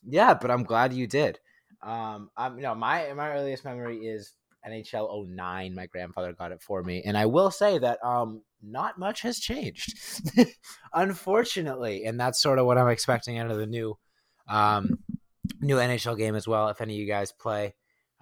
Yeah, 0.09 0.35
but 0.35 0.50
I'm 0.50 0.64
glad 0.64 0.93
you 0.93 1.07
did. 1.07 1.38
Um, 1.83 2.31
I'm, 2.37 2.57
you 2.57 2.62
know, 2.62 2.75
my 2.75 3.12
my 3.14 3.31
earliest 3.31 3.64
memory 3.64 3.99
is 3.99 4.35
NHL 4.66 5.28
09. 5.28 5.75
My 5.75 5.87
grandfather 5.87 6.33
got 6.33 6.52
it 6.52 6.62
for 6.62 6.83
me, 6.83 7.02
and 7.05 7.16
I 7.16 7.26
will 7.26 7.50
say 7.50 7.78
that 7.78 8.05
um, 8.05 8.43
not 8.62 8.99
much 8.99 9.23
has 9.23 9.38
changed, 9.38 9.95
unfortunately, 10.95 12.05
and 12.05 12.19
that's 12.19 12.40
sort 12.40 12.59
of 12.59 12.66
what 12.66 12.78
I'm 12.78 12.88
expecting 12.88 13.38
out 13.38 13.50
of 13.50 13.59
the 13.59 13.66
new 13.66 13.97
um, 14.49 14.99
new 15.61 15.76
NHL 15.76 16.19
game 16.19 16.35
as 16.35 16.49
well. 16.49 16.69
If 16.69 16.81
any 16.81 16.95
of 16.95 17.00
you 17.00 17.07
guys 17.07 17.33
play 17.33 17.75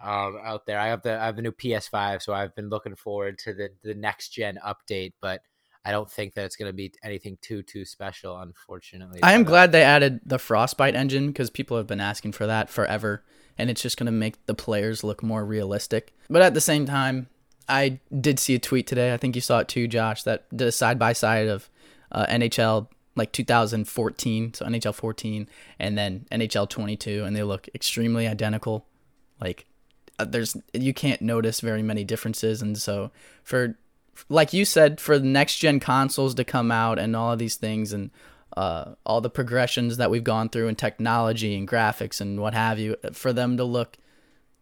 um, 0.02 0.38
out 0.42 0.66
there, 0.66 0.78
I 0.78 0.88
have 0.88 1.02
the 1.02 1.18
I 1.18 1.26
have 1.26 1.36
the 1.36 1.42
new 1.42 1.52
PS5, 1.52 2.22
so 2.22 2.32
I've 2.32 2.54
been 2.54 2.68
looking 2.68 2.94
forward 2.94 3.38
to 3.40 3.54
the 3.54 3.70
the 3.82 3.94
next 3.94 4.30
gen 4.30 4.58
update, 4.64 5.12
but. 5.20 5.40
I 5.86 5.90
don't 5.90 6.10
think 6.10 6.32
that 6.32 6.46
it's 6.46 6.56
going 6.56 6.70
to 6.70 6.74
be 6.74 6.94
anything 7.04 7.36
too 7.42 7.62
too 7.62 7.84
special, 7.84 8.38
unfortunately. 8.38 9.22
I 9.22 9.34
am 9.34 9.42
uh, 9.42 9.44
glad 9.44 9.70
they 9.70 9.82
added 9.82 10.20
the 10.24 10.38
Frostbite 10.38 10.94
engine 10.94 11.26
because 11.26 11.50
people 11.50 11.76
have 11.76 11.86
been 11.86 12.00
asking 12.00 12.32
for 12.32 12.46
that 12.46 12.70
forever, 12.70 13.22
and 13.58 13.68
it's 13.68 13.82
just 13.82 13.98
going 13.98 14.06
to 14.06 14.10
make 14.10 14.46
the 14.46 14.54
players 14.54 15.04
look 15.04 15.22
more 15.22 15.44
realistic. 15.44 16.14
But 16.30 16.40
at 16.40 16.54
the 16.54 16.62
same 16.62 16.86
time, 16.86 17.28
I 17.68 18.00
did 18.18 18.38
see 18.38 18.54
a 18.54 18.58
tweet 18.58 18.86
today. 18.86 19.12
I 19.12 19.18
think 19.18 19.34
you 19.34 19.42
saw 19.42 19.58
it 19.58 19.68
too, 19.68 19.86
Josh. 19.86 20.22
That 20.22 20.46
the 20.50 20.72
side 20.72 20.98
by 20.98 21.12
side 21.12 21.48
of 21.48 21.68
uh, 22.10 22.24
NHL 22.26 22.88
like 23.16 23.32
2014, 23.32 24.54
so 24.54 24.66
NHL 24.66 24.94
14, 24.94 25.48
and 25.78 25.96
then 25.96 26.26
NHL 26.32 26.68
22, 26.68 27.24
and 27.24 27.36
they 27.36 27.42
look 27.42 27.68
extremely 27.74 28.26
identical. 28.26 28.86
Like 29.40 29.66
there's 30.18 30.56
you 30.72 30.94
can't 30.94 31.22
notice 31.22 31.60
very 31.60 31.82
many 31.82 32.04
differences, 32.04 32.62
and 32.62 32.78
so 32.78 33.10
for 33.42 33.76
like 34.28 34.52
you 34.52 34.64
said, 34.64 35.00
for 35.00 35.18
the 35.18 35.26
next 35.26 35.58
gen 35.58 35.80
consoles 35.80 36.34
to 36.34 36.44
come 36.44 36.70
out 36.70 36.98
and 36.98 37.16
all 37.16 37.32
of 37.32 37.38
these 37.38 37.56
things 37.56 37.92
and 37.92 38.10
uh, 38.56 38.94
all 39.04 39.20
the 39.20 39.30
progressions 39.30 39.96
that 39.96 40.10
we've 40.10 40.24
gone 40.24 40.48
through 40.48 40.68
in 40.68 40.76
technology 40.76 41.56
and 41.56 41.66
graphics 41.66 42.20
and 42.20 42.40
what 42.40 42.54
have 42.54 42.78
you, 42.78 42.96
for 43.12 43.32
them 43.32 43.56
to 43.56 43.64
look 43.64 43.96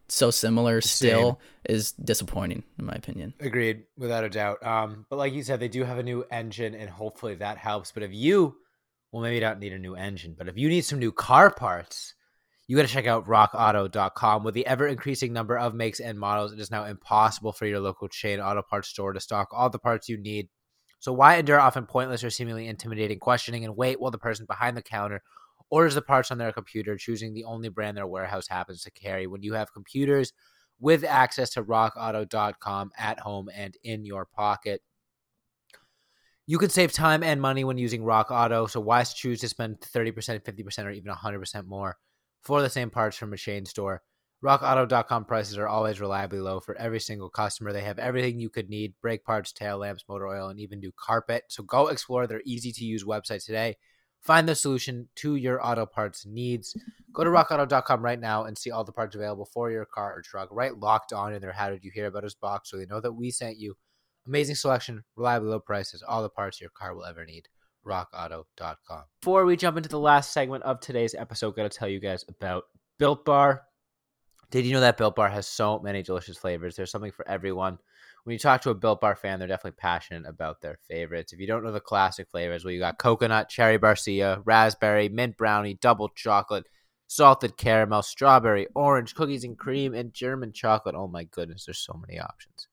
so 0.08 0.30
similar 0.30 0.80
still 0.80 1.40
Same. 1.66 1.76
is 1.76 1.92
disappointing 1.92 2.62
in 2.78 2.86
my 2.86 2.92
opinion. 2.92 3.34
Agreed, 3.40 3.84
without 3.96 4.24
a 4.24 4.30
doubt. 4.30 4.64
Um, 4.64 5.06
but 5.08 5.16
like 5.16 5.32
you 5.32 5.42
said, 5.42 5.60
they 5.60 5.68
do 5.68 5.84
have 5.84 5.98
a 5.98 6.02
new 6.02 6.24
engine, 6.30 6.74
and 6.74 6.88
hopefully 6.88 7.34
that 7.36 7.58
helps. 7.58 7.92
But 7.92 8.02
if 8.02 8.12
you, 8.12 8.56
well, 9.10 9.22
maybe 9.22 9.36
you 9.36 9.40
don't 9.40 9.60
need 9.60 9.72
a 9.72 9.78
new 9.78 9.94
engine, 9.94 10.34
but 10.36 10.48
if 10.48 10.56
you 10.56 10.68
need 10.68 10.82
some 10.82 10.98
new 10.98 11.12
car 11.12 11.50
parts, 11.50 12.14
you 12.66 12.76
got 12.76 12.82
to 12.82 12.92
check 12.92 13.06
out 13.06 13.26
rockauto.com. 13.26 14.44
With 14.44 14.54
the 14.54 14.66
ever 14.66 14.86
increasing 14.86 15.32
number 15.32 15.58
of 15.58 15.74
makes 15.74 16.00
and 16.00 16.18
models, 16.18 16.52
it 16.52 16.60
is 16.60 16.70
now 16.70 16.84
impossible 16.84 17.52
for 17.52 17.66
your 17.66 17.80
local 17.80 18.08
chain 18.08 18.40
auto 18.40 18.62
parts 18.62 18.88
store 18.88 19.12
to 19.12 19.20
stock 19.20 19.48
all 19.52 19.68
the 19.68 19.78
parts 19.78 20.08
you 20.08 20.16
need. 20.16 20.48
So 21.00 21.12
why 21.12 21.36
endure 21.36 21.60
often 21.60 21.86
pointless 21.86 22.22
or 22.22 22.30
seemingly 22.30 22.68
intimidating 22.68 23.18
questioning 23.18 23.64
and 23.64 23.76
wait 23.76 24.00
while 24.00 24.12
the 24.12 24.18
person 24.18 24.46
behind 24.46 24.76
the 24.76 24.82
counter 24.82 25.22
orders 25.68 25.94
the 25.94 26.02
parts 26.02 26.30
on 26.30 26.38
their 26.38 26.52
computer, 26.52 26.96
choosing 26.96 27.34
the 27.34 27.44
only 27.44 27.68
brand 27.68 27.96
their 27.96 28.06
warehouse 28.06 28.46
happens 28.46 28.82
to 28.82 28.90
carry 28.90 29.26
when 29.26 29.42
you 29.42 29.54
have 29.54 29.72
computers 29.72 30.32
with 30.78 31.02
access 31.02 31.50
to 31.50 31.64
rockauto.com 31.64 32.90
at 32.96 33.18
home 33.18 33.48
and 33.54 33.76
in 33.82 34.04
your 34.04 34.26
pocket. 34.26 34.82
You 36.46 36.58
can 36.58 36.70
save 36.70 36.92
time 36.92 37.22
and 37.22 37.40
money 37.40 37.64
when 37.64 37.78
using 37.78 38.04
Rock 38.04 38.30
Auto, 38.30 38.66
so 38.66 38.80
why 38.80 39.02
choose 39.04 39.40
to 39.40 39.48
spend 39.48 39.80
30%, 39.80 40.42
50%, 40.42 40.84
or 40.84 40.90
even 40.90 41.12
100% 41.12 41.66
more 41.66 41.96
for 42.42 42.62
the 42.62 42.70
same 42.70 42.90
parts 42.90 43.16
from 43.16 43.32
a 43.32 43.36
chain 43.36 43.66
store? 43.66 44.02
RockAuto.com 44.44 45.24
prices 45.24 45.56
are 45.56 45.68
always 45.68 46.00
reliably 46.00 46.40
low 46.40 46.58
for 46.58 46.76
every 46.76 46.98
single 46.98 47.30
customer. 47.30 47.72
They 47.72 47.82
have 47.82 47.98
everything 47.98 48.40
you 48.40 48.50
could 48.50 48.68
need 48.68 48.94
brake 49.00 49.24
parts, 49.24 49.52
tail 49.52 49.78
lamps, 49.78 50.04
motor 50.08 50.26
oil, 50.26 50.48
and 50.48 50.58
even 50.58 50.80
new 50.80 50.92
carpet. 50.96 51.44
So 51.48 51.62
go 51.62 51.88
explore 51.88 52.26
their 52.26 52.42
easy 52.44 52.72
to 52.72 52.84
use 52.84 53.04
website 53.04 53.44
today 53.44 53.76
Find 54.22 54.48
the 54.48 54.54
solution 54.54 55.08
to 55.16 55.34
your 55.34 55.64
auto 55.64 55.84
parts 55.84 56.24
needs. 56.24 56.76
Go 57.12 57.24
to 57.24 57.30
rockauto.com 57.30 58.02
right 58.02 58.20
now 58.20 58.44
and 58.44 58.56
see 58.56 58.70
all 58.70 58.84
the 58.84 58.92
parts 58.92 59.16
available 59.16 59.48
for 59.52 59.72
your 59.72 59.84
car 59.84 60.16
or 60.16 60.22
truck. 60.22 60.48
Right 60.52 60.76
locked 60.76 61.12
on 61.12 61.34
in 61.34 61.40
their 61.42 61.52
How 61.52 61.70
Did 61.70 61.82
You 61.82 61.90
Hear 61.92 62.06
About 62.06 62.24
Us 62.24 62.34
box 62.34 62.70
so 62.70 62.76
they 62.76 62.86
know 62.86 63.00
that 63.00 63.12
we 63.12 63.32
sent 63.32 63.58
you. 63.58 63.74
Amazing 64.24 64.54
selection, 64.54 65.02
reliable 65.16 65.48
low 65.48 65.58
prices, 65.58 66.04
all 66.06 66.22
the 66.22 66.28
parts 66.28 66.60
your 66.60 66.70
car 66.70 66.94
will 66.94 67.04
ever 67.04 67.24
need. 67.24 67.48
RockAuto.com. 67.86 69.02
Before 69.20 69.44
we 69.44 69.56
jump 69.56 69.76
into 69.76 69.88
the 69.88 69.98
last 69.98 70.32
segment 70.32 70.64
of 70.64 70.80
today's 70.80 71.14
episode, 71.14 71.56
got 71.56 71.70
to 71.70 71.78
tell 71.78 71.88
you 71.88 72.00
guys 72.00 72.24
about 72.28 72.64
Built 72.98 73.24
Bar. 73.24 73.62
Did 74.50 74.66
you 74.66 74.72
know 74.72 74.80
that 74.80 74.98
Built 74.98 75.16
Bar 75.16 75.30
has 75.30 75.46
so 75.46 75.78
many 75.78 76.02
delicious 76.02 76.36
flavors? 76.36 76.76
There's 76.76 76.90
something 76.90 77.12
for 77.12 77.26
everyone 77.28 77.78
when 78.24 78.34
you 78.34 78.38
talk 78.38 78.60
to 78.62 78.70
a 78.70 78.74
Built 78.74 79.00
Bar 79.00 79.16
fan, 79.16 79.38
they're 79.38 79.48
definitely 79.48 79.78
passionate 79.78 80.28
about 80.28 80.60
their 80.60 80.78
favorites. 80.88 81.32
If 81.32 81.40
you 81.40 81.46
don't 81.46 81.64
know 81.64 81.72
the 81.72 81.80
classic 81.80 82.28
flavors, 82.30 82.64
well, 82.64 82.72
you 82.72 82.78
got 82.78 82.98
coconut, 82.98 83.48
cherry 83.48 83.78
barcia, 83.78 84.42
raspberry, 84.44 85.08
mint 85.08 85.36
brownie, 85.36 85.74
double 85.74 86.08
chocolate, 86.08 86.66
salted 87.08 87.56
caramel, 87.56 88.02
strawberry, 88.02 88.68
orange, 88.74 89.14
cookies 89.14 89.44
and 89.44 89.58
cream, 89.58 89.92
and 89.92 90.14
German 90.14 90.52
chocolate. 90.52 90.94
Oh 90.94 91.08
my 91.08 91.24
goodness, 91.24 91.64
there's 91.66 91.78
so 91.78 92.00
many 92.06 92.20
options. 92.20 92.68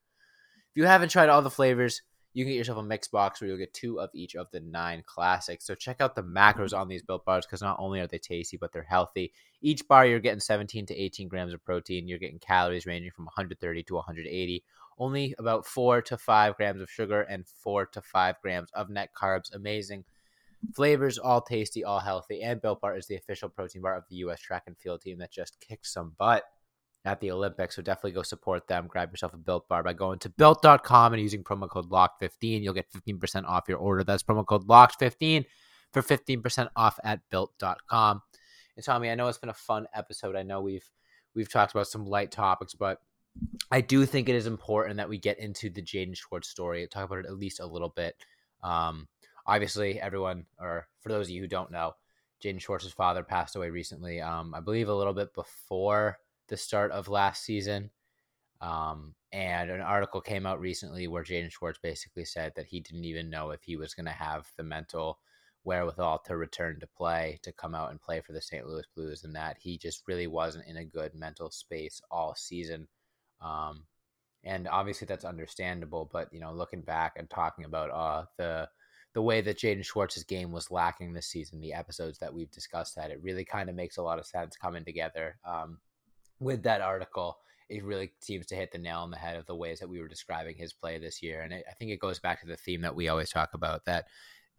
If 0.72 0.78
you 0.82 0.86
haven't 0.86 1.10
tried 1.10 1.30
all 1.30 1.42
the 1.42 1.50
flavors, 1.50 2.04
you 2.34 2.44
can 2.44 2.52
get 2.52 2.58
yourself 2.58 2.78
a 2.78 2.84
mix 2.84 3.08
box 3.08 3.42
where 3.42 3.48
you'll 3.48 3.58
get 3.58 3.74
two 3.74 4.00
of 4.00 4.10
each 4.14 4.36
of 4.36 4.50
the 4.52 4.60
nine 4.60 5.04
classics. 5.06 5.66
So 5.66 5.76
check 5.76 6.00
out 6.00 6.16
the 6.16 6.24
macros 6.24 6.78
on 6.78 6.88
these 6.88 7.02
built 7.02 7.26
bars 7.26 7.46
because 7.46 7.62
not 7.62 7.78
only 7.80 8.00
are 8.00 8.08
they 8.08 8.20
tasty, 8.20 8.58
but 8.58 8.72
they're 8.72 8.84
healthy. 8.84 9.34
Each 9.62 9.88
bar, 9.88 10.06
you're 10.06 10.20
getting 10.20 10.40
17 10.40 10.86
to 10.86 10.96
18 10.96 11.28
grams 11.28 11.54
of 11.54 11.64
protein. 11.64 12.08
You're 12.08 12.20
getting 12.20 12.40
calories 12.40 12.86
ranging 12.86 13.12
from 13.12 13.26
130 13.26 13.84
to 13.84 13.96
180 13.96 14.64
only 15.00 15.34
about 15.40 15.66
four 15.66 16.02
to 16.02 16.18
five 16.18 16.58
grams 16.58 16.82
of 16.82 16.90
sugar 16.90 17.22
and 17.22 17.48
four 17.48 17.86
to 17.88 18.02
five 18.02 18.36
grams 18.42 18.70
of 18.72 18.90
net 18.90 19.12
carbs. 19.16 19.54
Amazing 19.56 20.04
flavors, 20.76 21.18
all 21.18 21.42
tasty, 21.42 21.84
all 21.84 22.00
healthy. 22.00 22.42
And 22.44 22.62
Built 22.62 22.82
Bar 22.82 22.98
is 22.98 23.08
the 23.08 23.16
official 23.16 23.50
protein 23.50 23.82
bar 23.82 23.96
of 23.96 24.04
the 24.10 24.18
U.S. 24.18 24.42
track 24.42 24.64
and 24.68 24.78
field 24.78 25.02
team 25.02 25.18
that 25.20 25.32
just 25.32 25.60
kicked 25.62 25.88
some 25.88 26.14
butt 26.18 26.44
at 27.10 27.20
the 27.20 27.32
Olympics. 27.32 27.76
So 27.76 27.82
definitely 27.82 28.12
go 28.12 28.22
support 28.22 28.68
them. 28.68 28.88
Grab 28.88 29.12
yourself 29.12 29.34
a 29.34 29.38
Built 29.38 29.68
Bar 29.68 29.84
by 29.84 29.94
going 29.94 30.20
to 30.20 30.30
built.com 30.30 31.14
and 31.14 31.22
using 31.22 31.44
promo 31.44 31.70
code 31.70 31.90
LOCKED15. 31.90 32.62
You'll 32.62 32.74
get 32.74 32.92
15% 32.92 33.46
off 33.46 33.66
your 33.68 33.80
order. 33.80 34.04
That's 34.04 34.24
promo 34.24 34.46
code 34.46 34.68
LOCKED15 34.68 35.46
for 35.92 36.02
15% 36.02 36.70
off 36.76 37.00
at 37.04 37.22
built.com. 37.30 38.22
And 38.76 38.86
Tommy, 38.86 39.10
I 39.10 39.16
know 39.16 39.28
it's 39.28 39.38
been 39.38 39.50
a 39.50 39.54
fun 39.54 39.88
episode. 39.94 40.36
I 40.36 40.44
know 40.44 40.62
we've 40.62 40.90
we've 41.36 41.52
talked 41.52 41.74
about 41.74 41.88
some 41.88 42.06
light 42.06 42.32
topics, 42.32 42.74
but 42.74 43.00
I 43.72 43.82
do 43.82 44.06
think 44.06 44.30
it 44.30 44.36
is 44.36 44.48
important 44.48 44.98
that 44.98 45.10
we 45.10 45.18
get 45.18 45.40
into 45.40 45.70
the 45.70 45.82
Jaden 45.82 46.16
Schwartz 46.16 46.50
story, 46.50 46.88
talk 46.88 47.06
about 47.06 47.20
it 47.20 47.26
at 47.26 47.38
least 47.38 47.60
a 47.60 47.66
little 47.66 47.90
bit. 47.90 48.16
Um, 48.64 49.08
obviously, 49.46 50.00
everyone, 50.00 50.46
or 50.60 50.88
for 51.02 51.10
those 51.10 51.28
of 51.28 51.32
you 51.32 51.42
who 51.42 51.48
don't 51.48 51.72
know, 51.72 51.94
Jaden 52.44 52.62
Schwartz's 52.62 52.94
father 52.94 53.24
passed 53.24 53.56
away 53.56 53.70
recently. 53.70 54.22
Um, 54.22 54.54
I 54.54 54.60
believe 54.60 54.90
a 54.90 54.96
little 54.96 55.14
bit 55.14 55.34
before 55.34 56.18
the 56.50 56.58
start 56.58 56.92
of 56.92 57.08
last 57.08 57.44
season. 57.44 57.92
Um, 58.62 59.16
and 59.32 59.70
an 59.70 59.82
article 59.82 60.22
came 60.22 60.46
out 60.46 60.60
recently 60.60 61.08
where 61.08 61.24
Jaden 61.24 61.52
Schwartz 61.52 61.80
basically 61.82 62.26
said 62.26 62.54
that 62.56 62.66
he 62.66 62.80
didn't 62.80 63.06
even 63.06 63.30
know 63.30 63.52
if 63.52 63.64
he 63.64 63.78
was 63.78 63.94
going 63.94 64.08
to 64.08 64.12
have 64.12 64.48
the 64.58 64.64
mental 64.64 65.20
wherewithal 65.64 66.20
to 66.26 66.36
return 66.36 66.80
to 66.80 66.88
play, 66.88 67.40
to 67.44 67.52
come 67.52 67.76
out 67.76 67.92
and 67.92 68.02
play 68.02 68.22
for 68.22 68.34
the 68.34 68.42
St. 68.42 68.66
Louis 68.66 68.86
Blues, 68.96 69.24
and 69.24 69.36
that 69.36 69.58
he 69.60 69.78
just 69.78 70.04
really 70.08 70.28
wasn't 70.28 70.68
in 70.68 70.78
a 70.78 70.86
good 70.86 71.14
mental 71.14 71.52
space 71.52 72.02
all 72.12 72.34
season. 72.36 72.88
Um, 73.42 73.84
and 74.44 74.68
obviously 74.68 75.06
that's 75.06 75.26
understandable. 75.26 76.10
But 76.12 76.34
you 76.34 76.40
know, 76.40 76.54
looking 76.54 76.82
back 76.82 77.14
and 77.18 77.30
talking 77.30 77.66
about 77.66 77.92
uh, 77.92 78.26
the 78.38 78.70
the 79.14 79.22
way 79.22 79.42
that 79.42 79.58
Jaden 79.58 79.84
Schwartz's 79.84 80.24
game 80.24 80.52
was 80.52 80.70
lacking 80.70 81.14
this 81.14 81.28
season, 81.28 81.60
the 81.60 81.74
episodes 81.74 82.20
that 82.20 82.34
we've 82.34 82.52
discussed 82.52 82.96
that, 82.96 83.10
it 83.12 83.22
really 83.24 83.44
kind 83.44 83.68
of 83.70 83.76
makes 83.76 83.98
a 83.98 84.04
lot 84.04 84.20
of 84.20 84.26
sense 84.28 84.56
coming 84.56 84.86
together 84.86 85.38
um, 85.44 85.80
with 86.40 86.64
that 86.64 86.82
article. 86.82 87.38
It 87.70 87.84
really 87.84 88.12
seems 88.20 88.48
to 88.48 88.56
hit 88.56 88.72
the 88.72 88.80
nail 88.80 89.00
on 89.00 89.12
the 89.12 89.18
head 89.18 89.38
of 89.38 89.46
the 89.46 89.56
ways 89.56 89.80
that 89.80 89.90
we 89.90 90.00
were 90.00 90.08
describing 90.08 90.56
his 90.58 90.74
play 90.74 90.98
this 90.98 91.22
year. 91.22 91.42
And 91.42 91.54
it, 91.54 91.66
I 91.70 91.74
think 91.74 91.92
it 91.92 92.00
goes 92.00 92.20
back 92.20 92.42
to 92.42 92.48
the 92.48 92.58
theme 92.58 92.82
that 92.82 92.96
we 92.96 93.10
always 93.10 93.30
talk 93.30 93.50
about 93.54 93.86
that 93.86 94.06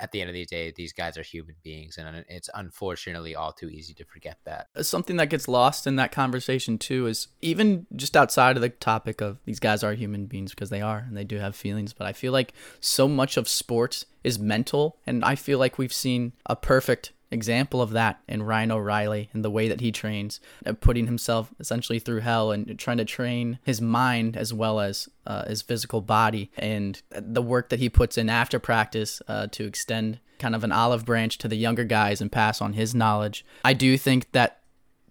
at 0.01 0.13
the 0.13 0.21
end 0.21 0.31
of 0.31 0.35
the 0.35 0.47
day, 0.47 0.73
these 0.75 0.95
guys 0.95 1.19
are 1.19 1.23
human 1.23 1.55
beings, 1.63 1.99
and 1.99 2.25
it's 2.29 2.49
unfortunately 2.55 3.37
all 3.37 3.53
too 3.53 3.69
easy 3.69 3.93
to 3.95 4.05
forget 4.05 4.39
that. 4.47 4.69
Uh, 4.75 4.83
something 4.83 5.17
that 5.19 5.29
gets 5.29 5.47
lost 5.47 5.87
in 5.87 5.97
that 5.97 6.11
conversation 6.11 6.79
too 6.79 7.07
is 7.07 7.29
even 7.43 7.87
just 7.95 8.17
outside 8.17 8.57
of 8.57 8.63
the 8.63 8.71
topic 8.71 9.21
of 9.21 9.39
these 9.45 9.61
guys 9.61 9.85
are 9.85 9.93
human 9.93 10.25
beings 10.25 10.51
because 10.53 10.71
they 10.71 10.81
are 10.81 11.05
and 11.07 11.17
they 11.17 11.25
do 11.25 11.37
have 11.37 11.55
feelings, 11.55 11.93
but 11.93 12.07
I 12.07 12.15
feel 12.15 12.33
like 12.33 12.55
so 12.81 13.07
much 13.07 13.37
of 13.37 13.47
sports 13.47 14.07
is 14.25 14.39
mental, 14.39 14.97
and 15.07 15.23
I 15.23 15.35
feel 15.35 15.59
like 15.59 15.77
we've 15.77 15.93
seen 15.93 16.33
a 16.47 16.57
perfect 16.57 17.13
example 17.31 17.81
of 17.81 17.91
that 17.91 18.21
in 18.29 18.43
Ryan 18.43 18.73
O'Reilly 18.73 19.31
and 19.33 19.45
the 19.45 19.51
way 19.51 19.69
that 19.69 19.81
he 19.81 19.93
trains, 19.93 20.41
putting 20.81 21.07
himself 21.07 21.53
essentially 21.61 21.99
through 21.99 22.21
hell 22.21 22.51
and 22.51 22.79
trying 22.79 22.99
to 22.99 23.05
train 23.05 23.59
his 23.65 23.81
mind 23.81 24.37
as 24.37 24.53
well 24.53 24.81
as 24.81 25.09
uh, 25.27 25.47
his 25.49 25.63
physical 25.63 26.01
body, 26.01 26.51
and 26.57 27.03
the 27.11 27.43
work 27.43 27.69
that 27.69 27.79
he 27.79 27.89
puts 27.89 28.19
in 28.19 28.29
after 28.29 28.59
practice 28.59 29.23
uh, 29.29 29.47
to 29.49 29.65
extend 29.65 30.19
kind 30.39 30.55
of 30.55 30.65
an 30.65 30.73
olive 30.73 31.05
branch 31.05 31.39
to 31.39 31.49
the 31.49 31.57
younger 31.57 31.85
guys 31.85 32.21
and 32.21 32.33
pass 32.33 32.61
on 32.61 32.73
his 32.73 32.95
knowledge. 32.95 33.45
I 33.65 33.75
do 33.75 33.97
think 33.99 34.33
that 34.33 34.60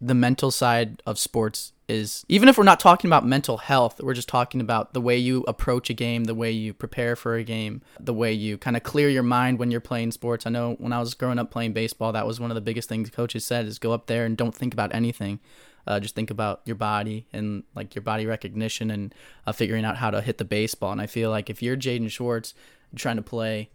the 0.02 0.14
mental 0.14 0.52
side 0.52 1.02
of 1.06 1.20
sports 1.20 1.74
is 1.90 2.24
even 2.30 2.48
if 2.48 2.58
we're 2.58 2.64
not 2.64 2.80
talking 2.80 3.10
about 3.10 3.26
mental 3.26 3.58
health, 3.58 4.00
we're 4.02 4.14
just 4.14 4.30
talking 4.30 4.62
about 4.62 4.94
the 4.94 5.02
way 5.02 5.18
you 5.18 5.44
approach 5.48 5.90
a 5.90 5.94
game, 5.94 6.26
the 6.26 6.36
way 6.36 6.52
you 6.52 6.74
prepare 6.74 7.16
for 7.16 7.36
a 7.36 7.44
game, 7.44 7.82
the 8.00 8.14
way 8.14 8.32
you 8.32 8.58
kind 8.58 8.78
of 8.78 8.84
clear 8.84 9.10
your 9.10 9.24
mind 9.24 9.58
when 9.58 9.72
you're 9.72 9.82
playing 9.82 10.12
sports. 10.12 10.46
I 10.46 10.52
know 10.52 10.76
when 10.76 10.94
I 10.94 11.00
was 11.00 11.16
growing 11.16 11.40
up 11.40 11.52
playing 11.52 11.74
baseball, 11.74 12.14
that 12.14 12.28
was 12.28 12.40
one 12.40 12.52
of 12.52 12.56
the 12.56 12.62
biggest 12.62 12.88
things 12.88 13.10
coaches 13.10 13.46
said 13.46 13.66
is 13.66 13.80
go 13.80 13.92
up 13.92 14.06
there 14.06 14.26
and 14.26 14.38
don't 14.38 14.54
think 14.54 14.74
about 14.74 14.94
anything. 14.94 15.40
Uh, 15.88 16.00
just 16.00 16.14
think 16.14 16.30
about 16.30 16.62
your 16.66 16.76
body 16.76 17.26
and 17.34 17.64
like 17.74 17.96
your 17.96 18.04
body 18.04 18.28
recognition 18.28 18.92
and 18.92 19.16
uh, 19.48 19.52
figuring 19.52 19.84
out 19.84 19.98
how 19.98 20.12
to 20.12 20.22
hit 20.22 20.38
the 20.38 20.46
baseball. 20.46 20.92
And 20.92 21.02
I 21.02 21.08
feel 21.08 21.32
like 21.32 21.50
if 21.50 21.64
you're 21.64 21.76
Jaden 21.76 22.12
Schwartz 22.12 22.54
trying 22.96 23.16
to 23.16 23.24
play 23.24 23.70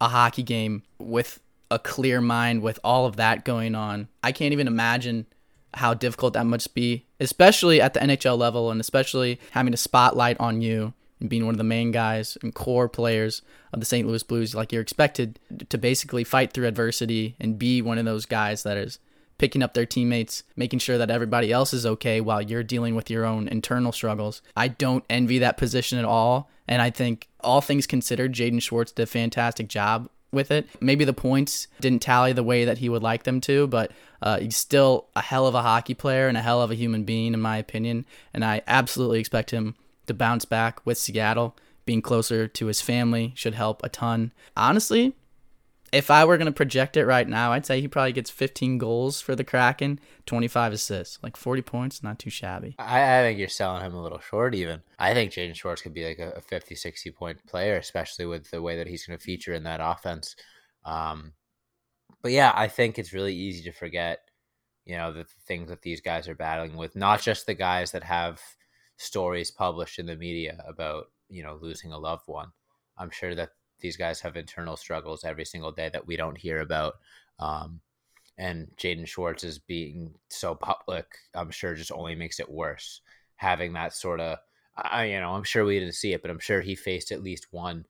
a 0.00 0.08
hockey 0.08 0.42
game 0.42 0.82
with 0.98 1.38
a 1.70 1.78
clear 1.78 2.20
mind, 2.20 2.62
with 2.62 2.80
all 2.82 3.06
of 3.06 3.16
that 3.16 3.44
going 3.44 3.76
on, 3.76 4.08
I 4.24 4.32
can't 4.32 4.52
even 4.52 4.66
imagine 4.66 5.26
how 5.74 5.94
difficult 5.94 6.34
that 6.34 6.46
must 6.46 6.74
be, 6.74 7.06
especially 7.20 7.80
at 7.80 7.94
the 7.94 8.00
NHL 8.00 8.38
level, 8.38 8.70
and 8.70 8.80
especially 8.80 9.40
having 9.52 9.74
a 9.74 9.78
spotlight 9.78 10.38
on 10.38 10.60
you 10.60 10.92
and 11.20 11.30
being 11.30 11.46
one 11.46 11.54
of 11.54 11.58
the 11.58 11.64
main 11.64 11.92
guys 11.92 12.36
and 12.42 12.54
core 12.54 12.88
players 12.88 13.42
of 13.72 13.80
the 13.80 13.86
St. 13.86 14.06
Louis 14.06 14.22
Blues. 14.22 14.54
Like 14.54 14.72
you're 14.72 14.82
expected 14.82 15.38
to 15.68 15.78
basically 15.78 16.24
fight 16.24 16.52
through 16.52 16.66
adversity 16.66 17.36
and 17.40 17.58
be 17.58 17.80
one 17.80 17.98
of 17.98 18.04
those 18.04 18.26
guys 18.26 18.64
that 18.64 18.76
is 18.76 18.98
picking 19.38 19.62
up 19.62 19.74
their 19.74 19.86
teammates, 19.86 20.44
making 20.56 20.78
sure 20.78 20.98
that 20.98 21.10
everybody 21.10 21.50
else 21.50 21.72
is 21.72 21.86
okay 21.86 22.20
while 22.20 22.42
you're 22.42 22.62
dealing 22.62 22.94
with 22.94 23.10
your 23.10 23.24
own 23.24 23.48
internal 23.48 23.92
struggles. 23.92 24.42
I 24.56 24.68
don't 24.68 25.04
envy 25.08 25.38
that 25.38 25.56
position 25.56 25.98
at 25.98 26.04
all. 26.04 26.50
And 26.68 26.80
I 26.80 26.90
think, 26.90 27.28
all 27.40 27.60
things 27.60 27.88
considered, 27.88 28.34
Jaden 28.34 28.62
Schwartz 28.62 28.92
did 28.92 29.02
a 29.02 29.06
fantastic 29.06 29.68
job 29.68 30.08
with 30.32 30.50
it. 30.50 30.68
Maybe 30.80 31.04
the 31.04 31.12
points 31.12 31.68
didn't 31.80 32.02
tally 32.02 32.32
the 32.32 32.42
way 32.42 32.64
that 32.64 32.78
he 32.78 32.88
would 32.88 33.02
like 33.02 33.22
them 33.24 33.40
to, 33.42 33.66
but 33.66 33.92
uh, 34.20 34.38
he's 34.38 34.56
still 34.56 35.08
a 35.14 35.20
hell 35.20 35.46
of 35.46 35.54
a 35.54 35.62
hockey 35.62 35.94
player 35.94 36.28
and 36.28 36.36
a 36.36 36.42
hell 36.42 36.62
of 36.62 36.70
a 36.70 36.76
human 36.76 37.04
being, 37.04 37.34
in 37.34 37.40
my 37.40 37.58
opinion. 37.58 38.06
And 38.32 38.44
I 38.44 38.62
absolutely 38.66 39.20
expect 39.20 39.50
him 39.50 39.74
to 40.06 40.14
bounce 40.14 40.44
back 40.44 40.84
with 40.84 40.98
Seattle. 40.98 41.56
Being 41.84 42.02
closer 42.02 42.46
to 42.46 42.66
his 42.66 42.80
family 42.80 43.32
should 43.34 43.54
help 43.54 43.82
a 43.82 43.88
ton. 43.88 44.32
Honestly, 44.56 45.16
if 45.92 46.10
I 46.10 46.24
were 46.24 46.38
going 46.38 46.46
to 46.46 46.52
project 46.52 46.96
it 46.96 47.04
right 47.04 47.28
now, 47.28 47.52
I'd 47.52 47.66
say 47.66 47.80
he 47.80 47.86
probably 47.86 48.12
gets 48.12 48.30
15 48.30 48.78
goals 48.78 49.20
for 49.20 49.36
the 49.36 49.44
Kraken, 49.44 50.00
25 50.24 50.72
assists, 50.72 51.18
like 51.22 51.36
40 51.36 51.60
points, 51.62 52.02
not 52.02 52.18
too 52.18 52.30
shabby. 52.30 52.74
I, 52.78 53.18
I 53.18 53.22
think 53.22 53.38
you're 53.38 53.48
selling 53.48 53.84
him 53.84 53.94
a 53.94 54.02
little 54.02 54.18
short, 54.18 54.54
even. 54.54 54.82
I 54.98 55.12
think 55.12 55.32
Jaden 55.32 55.54
Schwartz 55.54 55.82
could 55.82 55.92
be 55.92 56.06
like 56.06 56.18
a, 56.18 56.30
a 56.30 56.40
50, 56.40 56.74
60 56.74 57.10
point 57.10 57.46
player, 57.46 57.76
especially 57.76 58.24
with 58.24 58.50
the 58.50 58.62
way 58.62 58.78
that 58.78 58.86
he's 58.86 59.06
going 59.06 59.18
to 59.18 59.24
feature 59.24 59.52
in 59.52 59.64
that 59.64 59.80
offense. 59.82 60.34
Um, 60.84 61.34
but 62.22 62.32
yeah, 62.32 62.52
I 62.54 62.68
think 62.68 62.98
it's 62.98 63.12
really 63.12 63.34
easy 63.34 63.62
to 63.64 63.76
forget, 63.76 64.20
you 64.86 64.96
know, 64.96 65.12
the 65.12 65.26
things 65.46 65.68
that 65.68 65.82
these 65.82 66.00
guys 66.00 66.26
are 66.26 66.34
battling 66.34 66.76
with, 66.76 66.96
not 66.96 67.20
just 67.20 67.44
the 67.44 67.54
guys 67.54 67.92
that 67.92 68.04
have 68.04 68.40
stories 68.96 69.50
published 69.50 69.98
in 69.98 70.06
the 70.06 70.16
media 70.16 70.64
about, 70.66 71.06
you 71.28 71.42
know, 71.42 71.58
losing 71.60 71.92
a 71.92 71.98
loved 71.98 72.26
one. 72.26 72.48
I'm 72.96 73.10
sure 73.10 73.34
that 73.34 73.50
these 73.82 73.98
guys 73.98 74.20
have 74.20 74.36
internal 74.36 74.76
struggles 74.76 75.24
every 75.24 75.44
single 75.44 75.72
day 75.72 75.90
that 75.92 76.06
we 76.06 76.16
don't 76.16 76.38
hear 76.38 76.60
about. 76.60 76.94
Um, 77.38 77.80
and 78.38 78.68
Jaden 78.76 79.06
Schwartz 79.06 79.44
is 79.44 79.58
being 79.58 80.14
so 80.28 80.54
public, 80.54 81.06
I'm 81.34 81.50
sure 81.50 81.74
just 81.74 81.92
only 81.92 82.14
makes 82.14 82.40
it 82.40 82.50
worse. 82.50 83.02
Having 83.36 83.74
that 83.74 83.94
sort 83.94 84.20
of, 84.20 84.38
I, 84.76 85.04
you 85.06 85.20
know, 85.20 85.32
I'm 85.32 85.44
sure 85.44 85.64
we 85.64 85.78
didn't 85.78 85.94
see 85.94 86.12
it, 86.12 86.22
but 86.22 86.30
I'm 86.30 86.38
sure 86.38 86.60
he 86.60 86.74
faced 86.74 87.12
at 87.12 87.22
least 87.22 87.48
one 87.50 87.84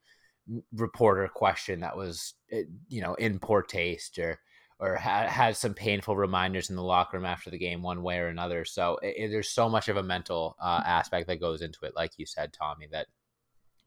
reporter 0.75 1.29
question 1.33 1.79
that 1.79 1.95
was, 1.95 2.33
eh, 2.51 2.63
you 2.89 3.01
know, 3.01 3.13
in 3.15 3.39
poor 3.39 3.61
taste 3.61 4.19
or, 4.19 4.39
or 4.79 4.95
had, 4.95 5.29
had 5.29 5.55
some 5.55 5.73
painful 5.73 6.17
reminders 6.17 6.69
in 6.69 6.75
the 6.75 6.83
locker 6.83 7.17
room 7.17 7.25
after 7.25 7.49
the 7.49 7.57
game, 7.57 7.81
one 7.81 8.03
way 8.03 8.17
or 8.17 8.27
another. 8.27 8.65
So 8.65 8.99
it, 9.01 9.15
it, 9.17 9.27
there's 9.29 9.49
so 9.49 9.69
much 9.69 9.87
of 9.87 9.95
a 9.95 10.03
mental 10.03 10.57
uh, 10.61 10.81
aspect 10.85 11.27
that 11.27 11.39
goes 11.39 11.61
into 11.61 11.85
it, 11.85 11.95
like 11.95 12.11
you 12.17 12.25
said, 12.25 12.51
Tommy, 12.51 12.87
that 12.91 13.07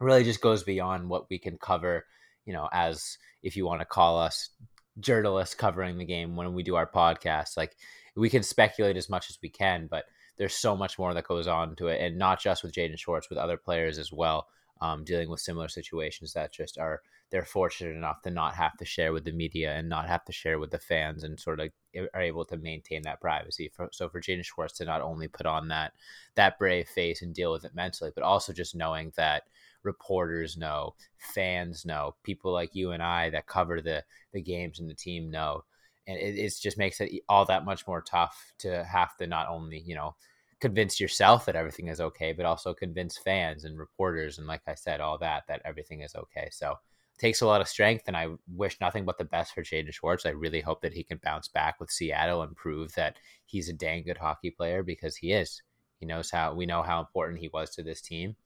really 0.01 0.25
just 0.25 0.41
goes 0.41 0.63
beyond 0.63 1.09
what 1.09 1.29
we 1.31 1.39
can 1.39 1.59
cover, 1.59 2.05
you 2.45 2.53
know, 2.53 2.69
as 2.73 3.19
if 3.43 3.57
you 3.57 3.67
want 3.67 3.81
to 3.81 3.87
call 3.87 4.19
us 4.19 4.51
journalists 4.99 5.55
covering 5.55 5.99
the 5.99 6.05
game 6.05 6.37
when 6.37 6.55
we 6.55 6.63
do 6.63 6.77
our 6.77 6.87
podcast. 6.87 7.57
Like 7.57 7.77
we 8.15 8.31
can 8.31 8.43
speculate 8.43 8.97
as 8.97 9.09
much 9.09 9.31
as 9.31 9.39
we 9.43 9.49
can, 9.49 9.89
but 9.91 10.05
there's 10.39 10.55
so 10.55 10.77
much 10.77 10.99
more 10.99 11.15
that 11.15 11.27
goes 11.27 11.47
on 11.47 11.77
to 11.77 11.89
it, 11.89 12.01
and 12.01 12.19
not 12.19 12.41
just 12.41 12.63
with 12.63 12.73
Jaden 12.73 12.99
Schwartz, 12.99 13.31
with 13.31 13.39
other 13.39 13.57
players 13.57 13.99
as 13.99 14.13
well, 14.13 14.49
um, 14.81 15.05
dealing 15.05 15.31
with 15.31 15.41
similar 15.41 15.69
situations 15.69 16.33
that 16.35 16.53
just 16.53 16.79
are 16.79 17.01
they're 17.31 17.45
fortunate 17.45 17.97
enough 17.97 18.23
to 18.23 18.31
not 18.31 18.55
have 18.55 18.77
to 18.77 18.85
share 18.85 19.13
with 19.13 19.25
the 19.25 19.33
media 19.33 19.75
and 19.75 19.89
not 19.89 20.07
have 20.07 20.25
to 20.25 20.33
share 20.33 20.59
with 20.59 20.71
the 20.71 20.79
fans, 20.79 21.25
and 21.25 21.41
sort 21.41 21.61
of 21.61 21.71
are 22.15 22.21
able 22.21 22.45
to 22.45 22.57
maintain 22.57 23.03
that 23.03 23.21
privacy. 23.21 23.71
For, 23.75 23.89
so 23.93 24.09
for 24.09 24.21
Jaden 24.21 24.45
Schwartz 24.45 24.75
to 24.79 24.85
not 24.85 25.03
only 25.03 25.29
put 25.29 25.47
on 25.47 25.69
that 25.69 25.93
that 26.35 26.59
brave 26.59 26.89
face 26.89 27.23
and 27.23 27.35
deal 27.35 27.53
with 27.53 27.65
it 27.65 27.75
mentally, 27.75 28.13
but 28.15 28.25
also 28.25 28.53
just 28.53 28.75
knowing 28.75 29.13
that 29.17 29.45
reporters 29.83 30.57
know, 30.57 30.95
fans 31.19 31.85
know, 31.85 32.15
people 32.23 32.53
like 32.53 32.75
you 32.75 32.93
and 32.93 33.03
I 33.03 33.31
that 33.31 33.47
cover 33.47 33.81
the 33.81 34.05
the 34.33 34.43
games 34.43 34.81
and 34.81 34.89
the 34.89 34.95
team 34.95 35.31
know, 35.31 35.63
and 36.07 36.19
it, 36.19 36.39
it 36.39 36.55
just 36.61 36.79
makes 36.79 37.01
it 37.01 37.11
all 37.29 37.45
that 37.47 37.65
much 37.65 37.87
more 37.87 38.03
tough 38.03 38.53
to 38.59 38.85
have 38.85 39.17
to 39.17 39.27
not 39.27 39.49
only 39.49 39.83
you 39.85 39.95
know 39.95 40.15
convince 40.61 40.99
yourself 41.01 41.45
that 41.47 41.57
everything 41.57 41.89
is 41.89 42.01
okay, 42.01 42.33
but 42.33 42.47
also 42.47 42.73
convince 42.73 43.19
fans 43.19 43.65
and 43.65 43.79
reporters 43.79 44.39
and 44.39 44.47
like 44.47 44.63
I 44.67 44.75
said, 44.75 45.01
all 45.01 45.19
that 45.19 45.45
that 45.49 45.63
everything 45.65 46.01
is 46.01 46.15
okay. 46.15 46.49
So 46.51 46.73
it 46.73 47.21
takes 47.21 47.41
a 47.41 47.47
lot 47.47 47.61
of 47.61 47.69
strength, 47.69 48.05
and 48.07 48.17
I 48.17 48.29
wish 48.55 48.81
nothing 48.81 49.05
but 49.05 49.19
the 49.19 49.25
best 49.25 49.55
for 49.55 49.63
Jaden 49.63 49.93
Schwartz. 49.93 50.27
I 50.27 50.31
really 50.31 50.61
hope 50.61 50.81
that 50.83 50.93
he 50.93 51.03
can 51.03 51.21
bounce 51.23 51.49
back 51.49 51.81
with 51.81 51.91
Seattle 51.91 52.43
and 52.43 52.57
prove 52.57 52.95
that 52.95 53.17
he's 53.45 53.69
a 53.69 53.73
dang 53.73 54.05
good 54.05 54.19
hockey 54.19 54.51
player 54.51 54.83
because 54.83 55.17
he 55.17 55.33
is. 55.33 55.63
He 55.99 56.07
knows 56.07 56.31
how 56.31 56.55
we 56.55 56.67
know 56.67 56.83
how 56.83 57.01
important 57.01 57.41
he 57.41 57.49
was 57.49 57.71
to 57.71 57.83
this 57.83 58.01
team 58.01 58.37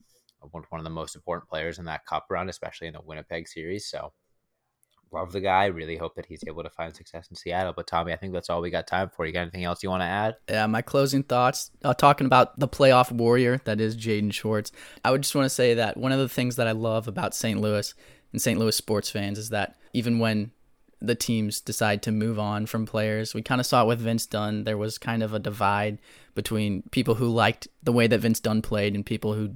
one 0.51 0.65
of 0.73 0.85
the 0.85 0.91
most 0.91 1.15
important 1.15 1.49
players 1.49 1.79
in 1.79 1.85
that 1.87 2.07
cup 2.07 2.27
run, 2.31 2.49
especially 2.49 2.87
in 2.87 2.95
the 2.95 3.01
Winnipeg 3.01 3.49
series. 3.49 3.87
So 3.87 4.13
love 5.13 5.33
the 5.33 5.41
guy. 5.41 5.67
Really 5.67 5.97
hope 5.97 6.15
that 6.15 6.27
he's 6.27 6.45
able 6.47 6.63
to 6.63 6.71
find 6.71 6.95
success 6.95 7.29
in 7.31 7.37
Seattle. 7.37 7.73
But 7.75 7.87
Tommy, 7.87 8.13
I 8.13 8.17
think 8.17 8.33
that's 8.33 8.51
all 8.51 8.61
we 8.61 8.71
got 8.71 8.87
time 8.87 9.11
for. 9.15 9.27
You 9.27 9.33
got 9.33 9.43
anything 9.43 9.65
else 9.65 9.83
you 9.83 9.91
want 9.91 10.03
to 10.03 10.07
add? 10.07 10.37
Yeah, 10.49 10.67
my 10.67 10.83
closing 10.83 11.23
thoughts. 11.23 11.71
Uh, 11.85 11.95
talking 11.95 12.27
about 12.27 12.59
the 12.59 12.69
playoff 12.69 13.11
warrior 13.11 13.61
that 13.65 13.81
is 13.81 13.97
Jaden 13.97 14.33
Schwartz. 14.33 14.73
I 15.05 15.11
would 15.11 15.23
just 15.23 15.35
want 15.35 15.47
to 15.47 15.51
say 15.51 15.75
that 15.75 15.97
one 15.97 16.13
of 16.13 16.19
the 16.19 16.29
things 16.29 16.57
that 16.57 16.67
I 16.67 16.73
love 16.73 17.09
about 17.09 17.35
St. 17.35 17.61
Louis 17.61 17.95
and 18.33 18.41
St. 18.41 18.59
Louis 18.59 18.77
sports 18.77 19.11
fans 19.11 19.39
is 19.39 19.51
that 19.51 19.77
even 19.93 20.19
when 20.19 20.53
the 21.03 21.15
teams 21.15 21.61
decide 21.61 22.03
to 22.03 22.13
move 22.13 22.39
on 22.39 22.67
from 22.67 22.85
players. 22.85 23.35
We 23.35 23.43
kind 23.43 23.61
of 23.61 23.67
saw 23.67 23.85
it 23.85 23.89
with 23.89 24.01
Vince 24.01 24.27
Dunn. 24.27 24.65
There 24.65 24.77
was 24.77 24.99
kind 24.99 25.23
of 25.23 25.33
a 25.33 25.39
divide 25.39 25.99
between 26.35 26.83
people 26.91 27.15
who 27.15 27.29
liked 27.29 27.69
the 27.83 27.93
way 27.93 28.07
that 28.07 28.21
Vince 28.21 28.41
Dunn 28.41 28.61
played 28.61 28.95
and 28.95 29.05
people 29.05 29.33
who 29.33 29.55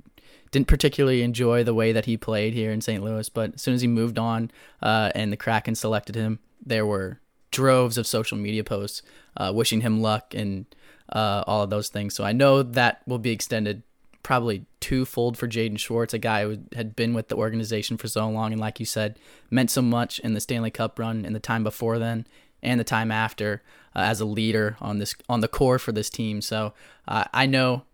didn't 0.51 0.69
particularly 0.69 1.23
enjoy 1.23 1.65
the 1.65 1.75
way 1.75 1.93
that 1.93 2.05
he 2.05 2.17
played 2.17 2.55
here 2.55 2.71
in 2.71 2.81
St. 2.81 3.03
Louis, 3.03 3.29
but 3.29 3.55
as 3.55 3.63
soon 3.63 3.75
as 3.75 3.81
he 3.81 3.89
moved 3.89 4.19
on 4.19 4.51
uh, 4.83 5.11
and 5.15 5.33
the 5.33 5.37
Kraken 5.37 5.75
selected 5.75 6.15
him, 6.15 6.39
there 6.65 6.87
were 6.87 7.21
droves 7.51 7.99
of 7.99 8.07
social 8.07 8.37
media 8.37 8.65
posts 8.65 9.03
uh, 9.37 9.53
wishing 9.55 9.81
him 9.81 10.01
luck 10.01 10.35
and 10.35 10.67
uh, 11.11 11.45
all 11.47 11.63
of 11.63 11.71
those 11.71 11.89
things. 11.89 12.15
So 12.15 12.25
I 12.25 12.33
know 12.33 12.63
that 12.63 13.03
will 13.07 13.19
be 13.19 13.31
extended 13.31 13.83
probably 14.23 14.65
twofold 14.81 15.37
for 15.37 15.47
Jaden 15.47 15.79
Schwartz, 15.79 16.15
a 16.15 16.19
guy 16.19 16.43
who 16.43 16.59
had 16.75 16.97
been 16.97 17.15
with 17.15 17.29
the 17.29 17.37
organization 17.37 17.97
for 17.97 18.09
so 18.09 18.29
long 18.29 18.53
and, 18.53 18.61
like 18.61 18.81
you 18.81 18.87
said, 18.87 19.19
meant 19.51 19.71
so 19.71 19.83
much 19.83 20.19
in 20.21 20.35
the 20.35 20.41
Stanley 20.41 20.71
Cup 20.71 20.99
run 20.99 21.25
and 21.25 21.35
the 21.35 21.41
time 21.41 21.63
before 21.63 21.99
then 21.99 22.27
and 22.63 22.81
the 22.81 22.85
time 22.85 23.13
after 23.13 23.63
uh, 23.95 24.01
as 24.01 24.21
a 24.21 24.25
leader 24.25 24.77
on 24.81 24.99
this 24.99 25.15
on 25.29 25.41
the 25.41 25.49
core 25.49 25.79
for 25.79 25.93
this 25.93 26.11
team. 26.11 26.41
So 26.41 26.73
uh, 27.07 27.25
I 27.33 27.47
know 27.47 27.85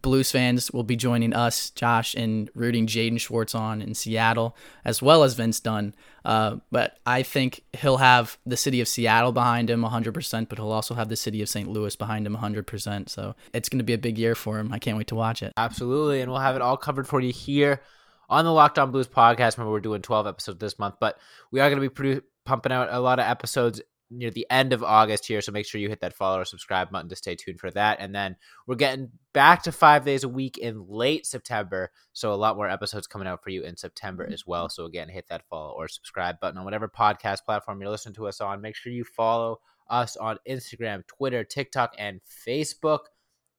Blues 0.00 0.30
fans 0.30 0.70
will 0.70 0.84
be 0.84 0.94
joining 0.94 1.34
us, 1.34 1.70
Josh, 1.70 2.14
in 2.14 2.48
rooting 2.54 2.86
Jaden 2.86 3.20
Schwartz 3.20 3.54
on 3.54 3.82
in 3.82 3.94
Seattle, 3.94 4.56
as 4.84 5.02
well 5.02 5.24
as 5.24 5.34
Vince 5.34 5.58
Dunn. 5.58 5.94
Uh, 6.24 6.56
but 6.70 6.98
I 7.04 7.24
think 7.24 7.64
he'll 7.72 7.96
have 7.96 8.38
the 8.46 8.56
city 8.56 8.80
of 8.80 8.86
Seattle 8.86 9.32
behind 9.32 9.68
him 9.68 9.82
100%, 9.82 10.48
but 10.48 10.58
he'll 10.58 10.70
also 10.70 10.94
have 10.94 11.08
the 11.08 11.16
city 11.16 11.42
of 11.42 11.48
St. 11.48 11.68
Louis 11.68 11.96
behind 11.96 12.26
him 12.26 12.36
100%. 12.36 13.08
So 13.08 13.34
it's 13.52 13.68
going 13.68 13.78
to 13.78 13.84
be 13.84 13.92
a 13.92 13.98
big 13.98 14.16
year 14.16 14.36
for 14.36 14.60
him. 14.60 14.72
I 14.72 14.78
can't 14.78 14.96
wait 14.96 15.08
to 15.08 15.16
watch 15.16 15.42
it. 15.42 15.52
Absolutely. 15.56 16.20
And 16.20 16.30
we'll 16.30 16.40
have 16.40 16.56
it 16.56 16.62
all 16.62 16.76
covered 16.76 17.08
for 17.08 17.20
you 17.20 17.32
here 17.32 17.82
on 18.28 18.44
the 18.44 18.52
Locked 18.52 18.78
On 18.78 18.92
Blues 18.92 19.08
podcast. 19.08 19.58
Remember, 19.58 19.72
we're 19.72 19.80
doing 19.80 20.02
12 20.02 20.26
episodes 20.28 20.60
this 20.60 20.78
month, 20.78 20.94
but 21.00 21.18
we 21.50 21.58
are 21.58 21.68
going 21.68 21.82
to 21.82 21.90
be 21.90 22.20
pumping 22.44 22.72
out 22.72 22.88
a 22.90 23.00
lot 23.00 23.18
of 23.18 23.26
episodes 23.26 23.80
near 24.10 24.30
the 24.30 24.46
end 24.50 24.72
of 24.72 24.82
August 24.82 25.26
here. 25.26 25.40
So 25.40 25.52
make 25.52 25.66
sure 25.66 25.80
you 25.80 25.88
hit 25.88 26.00
that 26.00 26.14
follow 26.14 26.40
or 26.40 26.44
subscribe 26.44 26.90
button 26.90 27.08
to 27.08 27.16
stay 27.16 27.36
tuned 27.36 27.60
for 27.60 27.70
that. 27.70 27.98
And 28.00 28.14
then 28.14 28.36
we're 28.66 28.74
getting 28.74 29.10
back 29.32 29.62
to 29.64 29.72
five 29.72 30.04
days 30.04 30.24
a 30.24 30.28
week 30.28 30.58
in 30.58 30.86
late 30.88 31.26
September. 31.26 31.90
So 32.12 32.32
a 32.32 32.34
lot 32.34 32.56
more 32.56 32.68
episodes 32.68 33.06
coming 33.06 33.28
out 33.28 33.42
for 33.42 33.50
you 33.50 33.62
in 33.62 33.76
September 33.76 34.28
as 34.30 34.46
well. 34.46 34.64
Mm-hmm. 34.64 34.82
So 34.82 34.84
again, 34.86 35.08
hit 35.08 35.28
that 35.28 35.46
follow 35.48 35.72
or 35.76 35.88
subscribe 35.88 36.40
button 36.40 36.58
on 36.58 36.64
whatever 36.64 36.88
podcast 36.88 37.44
platform 37.44 37.80
you're 37.80 37.90
listening 37.90 38.14
to 38.16 38.26
us 38.26 38.40
on. 38.40 38.60
Make 38.60 38.76
sure 38.76 38.92
you 38.92 39.04
follow 39.04 39.60
us 39.88 40.16
on 40.16 40.38
Instagram, 40.48 41.06
Twitter, 41.06 41.44
TikTok, 41.44 41.94
and 41.98 42.20
Facebook. 42.46 43.00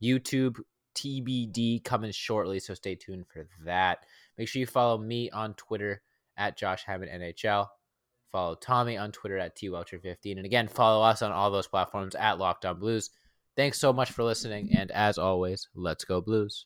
YouTube 0.01 0.59
TBD 0.95 1.83
coming 1.83 2.11
shortly. 2.11 2.59
So 2.59 2.73
stay 2.73 2.95
tuned 2.95 3.25
for 3.31 3.47
that. 3.65 3.99
Make 4.37 4.47
sure 4.47 4.59
you 4.59 4.65
follow 4.65 4.97
me 4.97 5.29
on 5.29 5.53
Twitter 5.53 6.01
at 6.37 6.57
Josh 6.57 6.83
Hammond 6.85 7.11
NHL. 7.11 7.67
Follow 8.31 8.55
Tommy 8.55 8.97
on 8.97 9.11
Twitter 9.11 9.37
at 9.37 9.57
TWelcher15. 9.57 10.37
And 10.37 10.45
again, 10.45 10.67
follow 10.67 11.03
us 11.03 11.21
on 11.21 11.31
all 11.31 11.51
those 11.51 11.67
platforms 11.67 12.15
at 12.15 12.39
Locked 12.39 12.65
On 12.65 12.79
Blues. 12.79 13.09
Thanks 13.57 13.79
so 13.79 13.91
much 13.91 14.11
for 14.11 14.23
listening. 14.23 14.69
And 14.75 14.89
as 14.91 15.17
always, 15.17 15.67
let's 15.75 16.05
go 16.05 16.21
Blues. 16.21 16.65